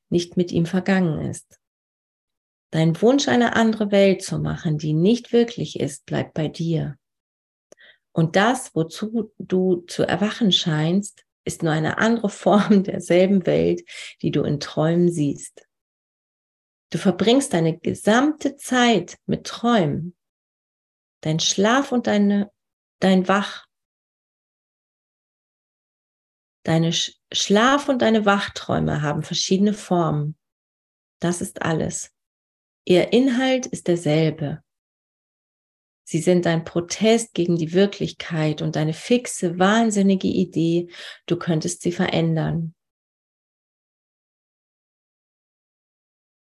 nicht 0.10 0.36
mit 0.36 0.52
ihm 0.52 0.66
vergangen 0.66 1.30
ist. 1.30 1.60
Dein 2.72 3.00
Wunsch, 3.04 3.28
eine 3.28 3.56
andere 3.56 3.92
Welt 3.92 4.24
zu 4.24 4.40
machen, 4.40 4.80
die 4.80 4.94
nicht 4.94 5.32
wirklich 5.32 5.80
ist, 5.80 6.08
bleibt 6.08 6.34
bei 6.34 6.48
dir. 6.48 6.98
Und 8.14 8.36
das, 8.36 8.74
wozu 8.74 9.32
du 9.38 9.82
zu 9.82 10.02
erwachen 10.08 10.52
scheinst, 10.52 11.24
ist 11.46 11.62
nur 11.62 11.72
eine 11.72 12.00
andere 12.00 12.30
Form 12.30 12.84
derselben 12.84 13.46
Welt, 13.46 13.84
die 14.24 14.32
du 14.32 14.42
in 14.42 14.60
Träumen 14.60 15.12
siehst. 15.12 15.68
Du 16.90 16.98
verbringst 16.98 17.54
deine 17.54 17.78
gesamte 17.78 18.56
Zeit 18.56 19.20
mit 19.28 19.46
Träumen. 19.46 20.16
Dein 21.22 21.40
Schlaf 21.40 21.92
und 21.92 22.08
deine, 22.08 22.52
dein 23.00 23.28
Wach 23.28 23.67
Deine 26.68 26.92
Schlaf- 26.92 27.88
und 27.88 28.02
deine 28.02 28.26
Wachträume 28.26 29.02
haben 29.02 29.24
verschiedene 29.24 29.74
Formen. 29.74 30.36
Das 31.20 31.40
ist 31.40 31.62
alles. 31.62 32.12
Ihr 32.84 33.14
Inhalt 33.14 33.68
ist 33.68 33.88
derselbe. 33.88 34.62
Sie 36.04 36.20
sind 36.20 36.46
ein 36.46 36.66
Protest 36.66 37.34
gegen 37.34 37.56
die 37.56 37.72
Wirklichkeit 37.72 38.62
und 38.62 38.76
eine 38.76 38.92
fixe, 38.92 39.58
wahnsinnige 39.58 40.28
Idee, 40.28 40.90
du 41.26 41.38
könntest 41.38 41.84
sie 41.84 41.94
verändern. 41.94 42.76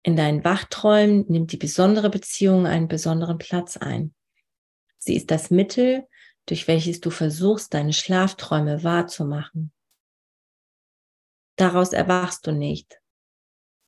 In 0.02 0.16
deinen 0.16 0.44
Wachträumen 0.44 1.26
nimmt 1.28 1.52
die 1.52 1.58
besondere 1.58 2.10
Beziehung 2.10 2.66
einen 2.66 2.88
besonderen 2.88 3.38
Platz 3.38 3.78
ein. 3.78 4.16
Sie 4.98 5.16
ist 5.16 5.30
das 5.30 5.52
Mittel, 5.52 6.08
durch 6.48 6.68
welches 6.68 7.00
du 7.00 7.12
versuchst, 7.12 7.76
deine 7.76 7.94
Schlafträume 7.94 8.84
wahrzumachen. 8.84 9.72
Daraus 11.56 11.94
erwachst 11.94 12.48
du 12.48 12.52
nicht. 12.52 13.00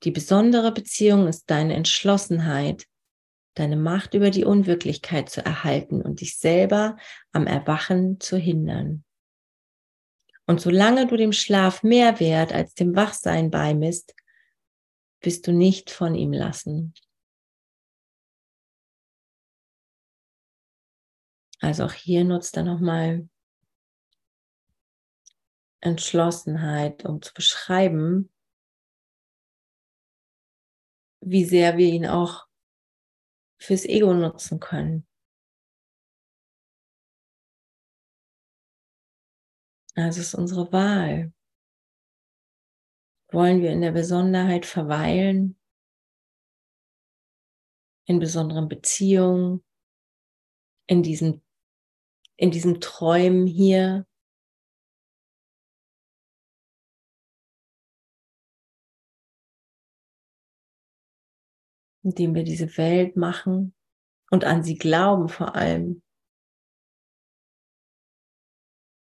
Die 0.04 0.12
besondere 0.12 0.72
Beziehung 0.72 1.28
ist 1.28 1.50
deine 1.50 1.74
Entschlossenheit, 1.74 2.86
deine 3.56 3.76
Macht 3.76 4.14
über 4.14 4.30
die 4.30 4.46
Unwirklichkeit 4.46 5.30
zu 5.30 5.44
erhalten 5.44 6.02
und 6.02 6.22
dich 6.22 6.38
selber 6.38 6.98
am 7.32 7.48
Erwachen 7.48 8.20
zu 8.20 8.38
hindern. 8.38 9.04
Und 10.46 10.62
solange 10.62 11.08
du 11.08 11.18
dem 11.18 11.34
Schlaf 11.34 11.84
mehr 11.84 12.20
Wert 12.20 12.54
als 12.54 12.74
dem 12.74 12.96
Wachsein 12.96 13.52
beimisst, 13.52 14.16
bist 15.20 15.48
du 15.48 15.52
nicht 15.52 15.90
von 15.90 16.16
ihm 16.16 16.32
lassen. 16.32 16.94
Also 21.60 21.86
auch 21.86 21.94
hier 21.94 22.24
nutzt 22.24 22.56
er 22.56 22.64
nochmal 22.64 23.28
Entschlossenheit, 25.88 27.06
um 27.06 27.22
zu 27.22 27.34
beschreiben, 27.34 28.32
wie 31.22 31.46
sehr 31.46 31.78
wir 31.78 31.88
ihn 31.88 32.06
auch 32.06 32.48
fürs 33.60 33.86
Ego 33.86 34.14
nutzen 34.14 34.60
können. 34.60 35.08
Also 39.96 40.22
ist 40.22 40.36
unsere 40.36 40.72
Wahl. 40.72 41.34
wollen 43.30 43.62
wir 43.62 43.72
in 43.72 43.82
der 43.82 43.92
Besonderheit 43.92 44.66
verweilen, 44.66 45.60
in 48.06 48.20
besonderen 48.20 48.70
Beziehungen, 48.70 49.66
in 50.88 51.04
diesem, 51.04 51.42
in 52.38 52.52
diesem 52.52 52.80
Träumen 52.80 53.46
hier. 53.46 54.07
Indem 62.08 62.36
wir 62.36 62.44
diese 62.46 62.78
Welt 62.78 63.18
machen 63.18 63.74
und 64.32 64.46
an 64.46 64.64
sie 64.64 64.78
glauben 64.78 65.28
vor 65.28 65.56
allem. 65.56 66.02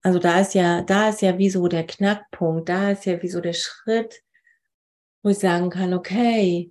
Also 0.02 0.18
da 0.18 0.40
ist 0.40 0.52
ja, 0.52 0.82
da 0.82 1.08
ist 1.08 1.22
ja 1.22 1.38
wie 1.38 1.48
so 1.48 1.68
der 1.68 1.86
Knackpunkt, 1.86 2.68
da 2.68 2.90
ist 2.90 3.06
ja 3.06 3.22
wie 3.22 3.28
so 3.28 3.40
der 3.40 3.54
Schritt, 3.54 4.22
wo 5.22 5.30
ich 5.30 5.38
sagen 5.38 5.70
kann, 5.70 5.94
okay, 5.94 6.70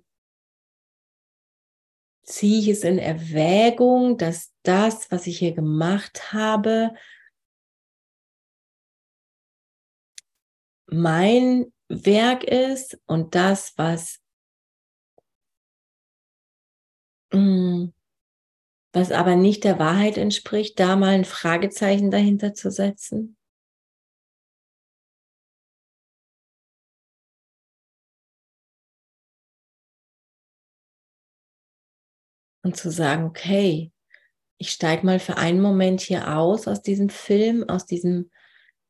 ziehe 2.22 2.60
ich 2.60 2.68
es 2.68 2.84
in 2.84 2.98
Erwägung, 2.98 4.16
dass 4.16 4.52
das, 4.62 5.10
was 5.10 5.26
ich 5.26 5.40
hier 5.40 5.54
gemacht 5.54 6.32
habe, 6.32 6.94
mein 10.86 11.72
Werk 11.88 12.44
ist 12.44 13.00
und 13.06 13.34
das, 13.34 13.72
was, 13.76 14.21
was 17.32 19.10
aber 19.10 19.36
nicht 19.36 19.64
der 19.64 19.78
Wahrheit 19.78 20.16
entspricht, 20.18 20.78
da 20.78 20.96
mal 20.96 21.14
ein 21.14 21.24
Fragezeichen 21.24 22.10
dahinter 22.10 22.54
zu 22.54 22.70
setzen? 22.70 23.36
Und 32.64 32.76
zu 32.76 32.90
sagen, 32.90 33.24
okay, 33.24 33.92
ich 34.58 34.70
steige 34.70 35.04
mal 35.04 35.18
für 35.18 35.36
einen 35.36 35.60
Moment 35.60 36.00
hier 36.00 36.36
aus, 36.36 36.68
aus 36.68 36.82
diesem 36.82 37.08
Film, 37.08 37.68
aus 37.68 37.86
diesem 37.86 38.30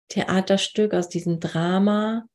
Theaterstück, 0.08 0.92
aus 0.92 1.08
diesem 1.08 1.40
Drama. 1.40 2.26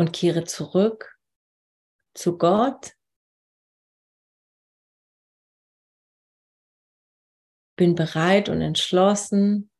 Und 0.00 0.12
kehre 0.12 0.44
zurück 0.44 1.14
zu 2.14 2.38
Gott. 2.38 2.96
Bin 7.76 7.94
bereit 7.96 8.48
und 8.48 8.62
entschlossen, 8.62 9.70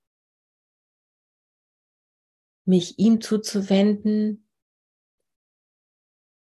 mich 2.66 2.98
ihm 2.98 3.22
zuzuwenden, 3.22 4.46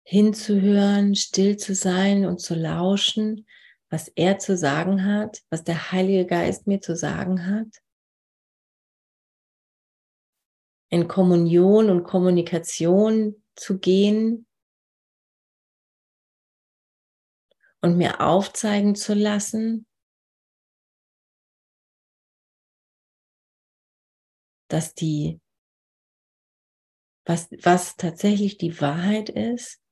hinzuhören, 0.05 1.15
still 1.15 1.55
zu 1.55 1.73
sein 1.73 2.25
und 2.25 2.41
zu 2.41 2.55
lauschen, 2.55 3.47
was 3.89 4.09
er 4.09 4.39
zu 4.39 4.57
sagen 4.57 5.05
hat, 5.05 5.41
was 5.49 5.63
der 5.63 5.93
Heilige 5.93 6.25
Geist 6.25 6.67
mir 6.67 6.81
zu 6.81 6.97
sagen 6.97 7.45
hat. 7.45 7.81
In 10.89 11.07
Kommunion 11.07 11.89
und 11.89 12.03
Kommunikation 12.03 13.39
zu 13.55 13.79
gehen 13.79 14.45
und 17.81 17.97
mir 17.97 18.21
aufzeigen 18.21 18.95
zu 18.95 19.13
lassen, 19.13 19.85
dass 24.69 24.95
die, 24.95 25.39
was, 27.25 27.49
was 27.61 27.95
tatsächlich 27.95 28.57
die 28.57 28.79
Wahrheit 28.81 29.29
ist 29.29 29.83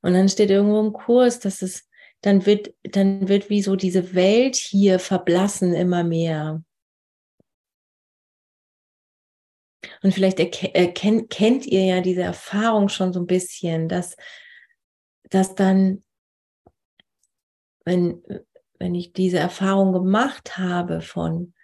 Und 0.00 0.14
dann 0.14 0.28
steht 0.28 0.50
irgendwo 0.50 0.80
im 0.80 0.92
Kurs, 0.92 1.40
dass 1.40 1.62
es, 1.62 1.88
dann 2.20 2.46
wird, 2.46 2.74
dann 2.82 3.28
wird 3.28 3.50
wie 3.50 3.62
so 3.62 3.76
diese 3.76 4.14
Welt 4.14 4.56
hier 4.56 4.98
verblassen 4.98 5.74
immer 5.74 6.04
mehr. 6.04 6.62
Und 10.02 10.12
vielleicht 10.12 10.40
erkennt, 10.40 11.30
kennt 11.30 11.66
ihr 11.66 11.84
ja 11.84 12.00
diese 12.00 12.22
Erfahrung 12.22 12.88
schon 12.88 13.12
so 13.12 13.20
ein 13.20 13.26
bisschen, 13.26 13.88
dass, 13.88 14.16
dass 15.30 15.54
dann, 15.54 16.04
wenn, 17.84 18.22
wenn 18.78 18.94
ich 18.94 19.12
diese 19.12 19.38
Erfahrung 19.38 19.92
gemacht 19.92 20.58
habe 20.58 21.00
von, 21.00 21.54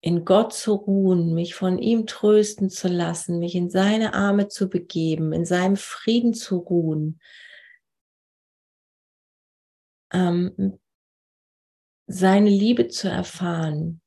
in 0.00 0.24
Gott 0.24 0.52
zu 0.52 0.74
ruhen, 0.74 1.32
mich 1.32 1.54
von 1.54 1.78
ihm 1.78 2.06
trösten 2.06 2.68
zu 2.68 2.88
lassen, 2.88 3.38
mich 3.38 3.54
in 3.54 3.70
seine 3.70 4.14
Arme 4.14 4.48
zu 4.48 4.68
begeben, 4.68 5.32
in 5.32 5.44
seinem 5.44 5.76
Frieden 5.76 6.34
zu 6.34 6.58
ruhen, 6.58 7.20
ähm, 10.12 10.80
seine 12.08 12.50
Liebe 12.50 12.88
zu 12.88 13.08
erfahren, 13.08 14.01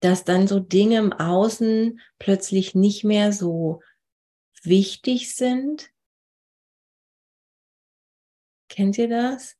dass 0.00 0.24
dann 0.24 0.48
so 0.48 0.60
Dinge 0.60 0.98
im 0.98 1.12
Außen 1.12 2.00
plötzlich 2.18 2.74
nicht 2.74 3.04
mehr 3.04 3.32
so 3.32 3.82
wichtig 4.62 5.34
sind. 5.34 5.90
Kennt 8.68 8.98
ihr 8.98 9.08
das? 9.08 9.56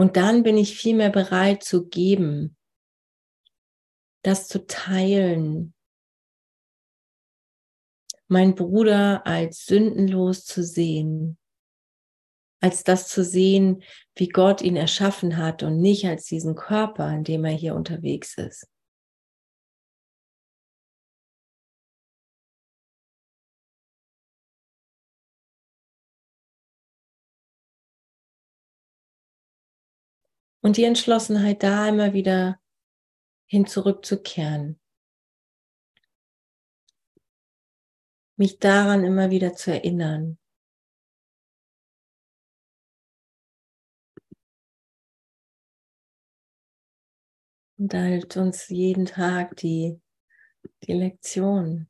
Und 0.00 0.16
dann 0.16 0.44
bin 0.44 0.56
ich 0.56 0.76
viel 0.76 0.94
mehr 0.94 1.10
bereit 1.10 1.64
zu 1.64 1.88
geben, 1.88 2.56
das 4.22 4.46
zu 4.46 4.64
teilen, 4.66 5.74
meinen 8.28 8.54
Bruder 8.54 9.26
als 9.26 9.64
sündenlos 9.64 10.44
zu 10.44 10.62
sehen, 10.62 11.38
als 12.60 12.84
das 12.84 13.08
zu 13.08 13.24
sehen, 13.24 13.82
wie 14.14 14.28
Gott 14.28 14.62
ihn 14.62 14.76
erschaffen 14.76 15.36
hat 15.36 15.62
und 15.62 15.80
nicht 15.80 16.06
als 16.06 16.26
diesen 16.26 16.54
Körper, 16.54 17.10
in 17.12 17.24
dem 17.24 17.44
er 17.44 17.52
hier 17.52 17.74
unterwegs 17.74 18.36
ist. 18.36 18.68
Und 30.60 30.76
die 30.76 30.84
Entschlossenheit, 30.84 31.62
da 31.62 31.88
immer 31.88 32.12
wieder 32.12 32.60
hin 33.46 33.64
zurückzukehren. 33.66 34.78
Mich 38.38 38.60
daran 38.60 39.02
immer 39.02 39.30
wieder 39.30 39.54
zu 39.54 39.72
erinnern. 39.72 40.38
Und 47.78 47.92
da 47.92 48.02
hilft 48.02 48.36
uns 48.36 48.68
jeden 48.68 49.06
Tag 49.06 49.56
die, 49.56 50.00
die 50.84 50.92
Lektion. 50.92 51.88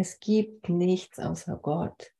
Es 0.00 0.20
gibt 0.20 0.68
nichts 0.68 1.18
außer 1.18 1.56
Gott. 1.56 2.14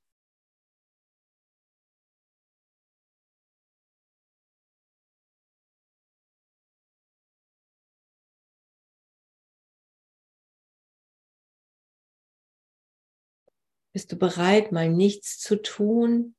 Bist 13.92 14.10
du 14.10 14.16
bereit, 14.16 14.72
mal 14.72 14.88
nichts 14.88 15.38
zu 15.38 15.62
tun 15.62 16.34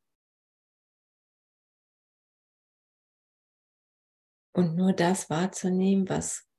und 4.51 4.75
nur 4.75 4.91
das 4.91 5.29
wahrzunehmen, 5.29 6.09
was 6.09 6.49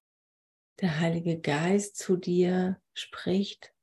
der 0.81 1.01
Heilige 1.01 1.39
Geist 1.39 1.97
zu 1.97 2.17
dir 2.17 2.81
spricht? 2.95 3.75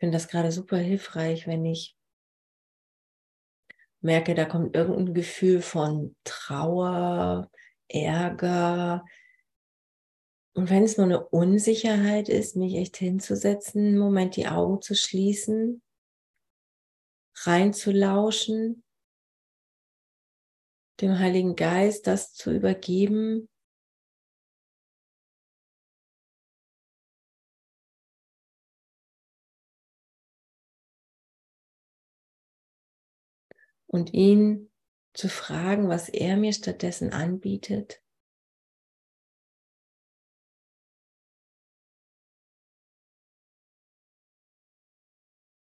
Finde 0.00 0.16
das 0.16 0.28
gerade 0.28 0.50
super 0.50 0.78
hilfreich, 0.78 1.46
wenn 1.46 1.64
ich 1.64 1.96
merke, 4.00 4.34
da 4.34 4.46
kommt 4.46 4.74
irgendein 4.74 5.14
Gefühl 5.14 5.60
von 5.60 6.16
Trauer, 6.24 7.50
Ärger. 7.88 9.04
Und 10.54 10.70
wenn 10.70 10.84
es 10.84 10.96
nur 10.96 11.06
eine 11.06 11.28
Unsicherheit 11.28 12.28
ist, 12.28 12.56
mich 12.56 12.74
echt 12.76 12.96
hinzusetzen, 12.96 13.88
einen 13.88 13.98
Moment 13.98 14.36
die 14.36 14.48
Augen 14.48 14.80
zu 14.80 14.94
schließen, 14.94 15.82
reinzulauschen, 17.44 18.82
dem 21.02 21.18
Heiligen 21.18 21.56
Geist 21.56 22.06
das 22.06 22.34
zu 22.34 22.52
übergeben, 22.52 23.48
und 33.90 34.14
ihn 34.14 34.70
zu 35.14 35.28
fragen, 35.28 35.88
was 35.88 36.08
er 36.08 36.36
mir 36.36 36.52
stattdessen 36.52 37.12
anbietet. 37.12 38.00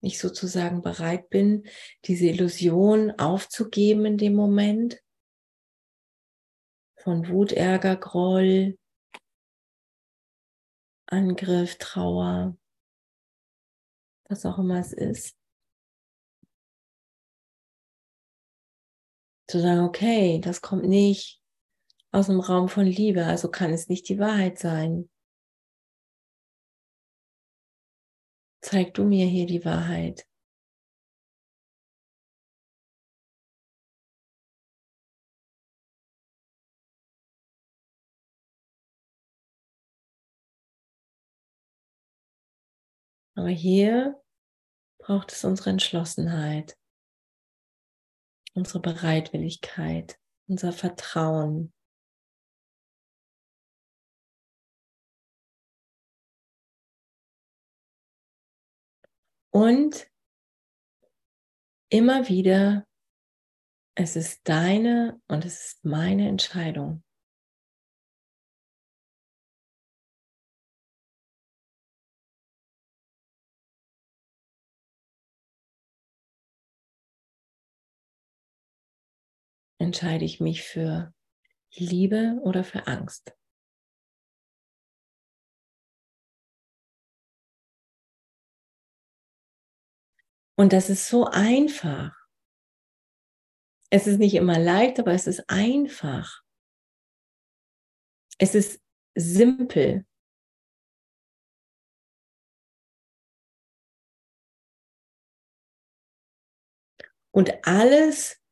Ich 0.00 0.18
sozusagen 0.18 0.82
bereit 0.82 1.28
bin, 1.30 1.68
diese 2.04 2.26
Illusion 2.26 3.10
aufzugeben 3.18 4.06
in 4.06 4.18
dem 4.18 4.34
Moment 4.34 5.02
von 7.02 7.28
Wut, 7.28 7.52
Ärger, 7.52 7.96
Groll, 7.96 8.78
Angriff, 11.06 11.76
Trauer, 11.78 12.56
was 14.28 14.46
auch 14.46 14.58
immer 14.58 14.78
es 14.80 14.92
ist. 14.92 15.36
Zu 19.48 19.60
sagen, 19.60 19.80
okay, 19.80 20.40
das 20.40 20.60
kommt 20.60 20.84
nicht 20.84 21.40
aus 22.12 22.26
dem 22.26 22.40
Raum 22.40 22.68
von 22.68 22.86
Liebe, 22.86 23.24
also 23.26 23.50
kann 23.50 23.72
es 23.72 23.88
nicht 23.88 24.08
die 24.08 24.18
Wahrheit 24.18 24.58
sein. 24.58 25.08
Zeig 28.62 28.94
du 28.94 29.04
mir 29.04 29.26
hier 29.26 29.46
die 29.46 29.64
Wahrheit. 29.64 30.26
Aber 43.36 43.48
hier 43.48 44.20
braucht 44.98 45.30
es 45.32 45.44
unsere 45.44 45.70
Entschlossenheit 45.70 46.76
unsere 48.56 48.80
Bereitwilligkeit, 48.80 50.18
unser 50.48 50.72
Vertrauen. 50.72 51.72
Und 59.50 60.10
immer 61.88 62.28
wieder, 62.28 62.86
es 63.94 64.16
ist 64.16 64.40
deine 64.44 65.20
und 65.28 65.44
es 65.44 65.68
ist 65.68 65.84
meine 65.84 66.28
Entscheidung. 66.28 67.05
Entscheide 79.78 80.24
ich 80.24 80.40
mich 80.40 80.62
für 80.62 81.12
Liebe 81.74 82.38
oder 82.42 82.64
für 82.64 82.86
Angst. 82.86 83.36
Und 90.58 90.72
das 90.72 90.88
ist 90.88 91.08
so 91.08 91.26
einfach. 91.26 92.16
Es 93.90 94.06
ist 94.06 94.18
nicht 94.18 94.34
immer 94.34 94.58
leicht, 94.58 94.98
aber 94.98 95.12
es 95.12 95.26
ist 95.26 95.48
einfach. 95.48 96.42
Es 98.38 98.54
ist 98.54 98.82
simpel. 99.14 100.06
Und 107.32 107.66
alles, 107.66 108.42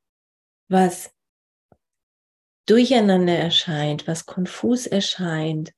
was 0.69 1.14
durcheinander 2.67 3.37
erscheint, 3.37 4.07
was 4.07 4.27
konfus 4.27 4.87
erscheint, 4.87 5.73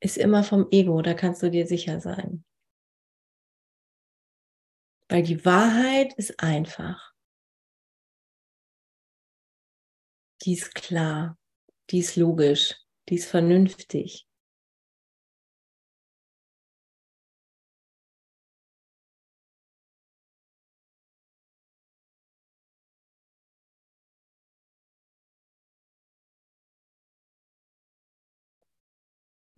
ist 0.00 0.16
immer 0.16 0.42
vom 0.42 0.66
Ego, 0.70 1.00
da 1.02 1.14
kannst 1.14 1.42
du 1.42 1.50
dir 1.50 1.66
sicher 1.66 2.00
sein. 2.00 2.44
Weil 5.08 5.22
die 5.22 5.44
Wahrheit 5.44 6.14
ist 6.14 6.40
einfach. 6.40 7.12
Die 10.42 10.54
ist 10.54 10.74
klar, 10.74 11.38
die 11.90 11.98
ist 11.98 12.16
logisch, 12.16 12.74
die 13.08 13.16
ist 13.16 13.26
vernünftig. 13.26 14.26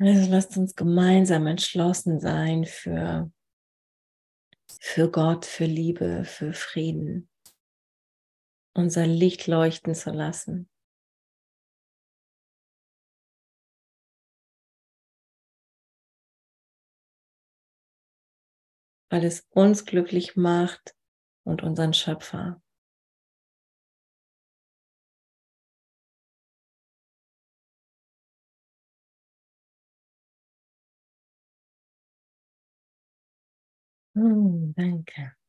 Also 0.01 0.31
lasst 0.31 0.57
uns 0.57 0.75
gemeinsam 0.75 1.47
entschlossen 1.47 2.19
sein 2.19 2.65
für, 2.65 3.31
für 4.81 5.11
Gott, 5.11 5.45
für 5.45 5.67
Liebe, 5.67 6.25
für 6.25 6.53
Frieden. 6.53 7.31
Unser 8.77 9.07
Licht 9.07 9.47
leuchten 9.47 9.95
zu 9.95 10.11
lassen. 10.11 10.69
Weil 19.11 19.25
es 19.25 19.47
uns 19.51 19.85
glücklich 19.85 20.35
macht 20.35 20.97
und 21.45 21.63
unseren 21.63 21.95
Schöpfer. 21.95 22.61
Oh, 34.17 34.73
thank 34.77 35.13
you. 35.17 35.44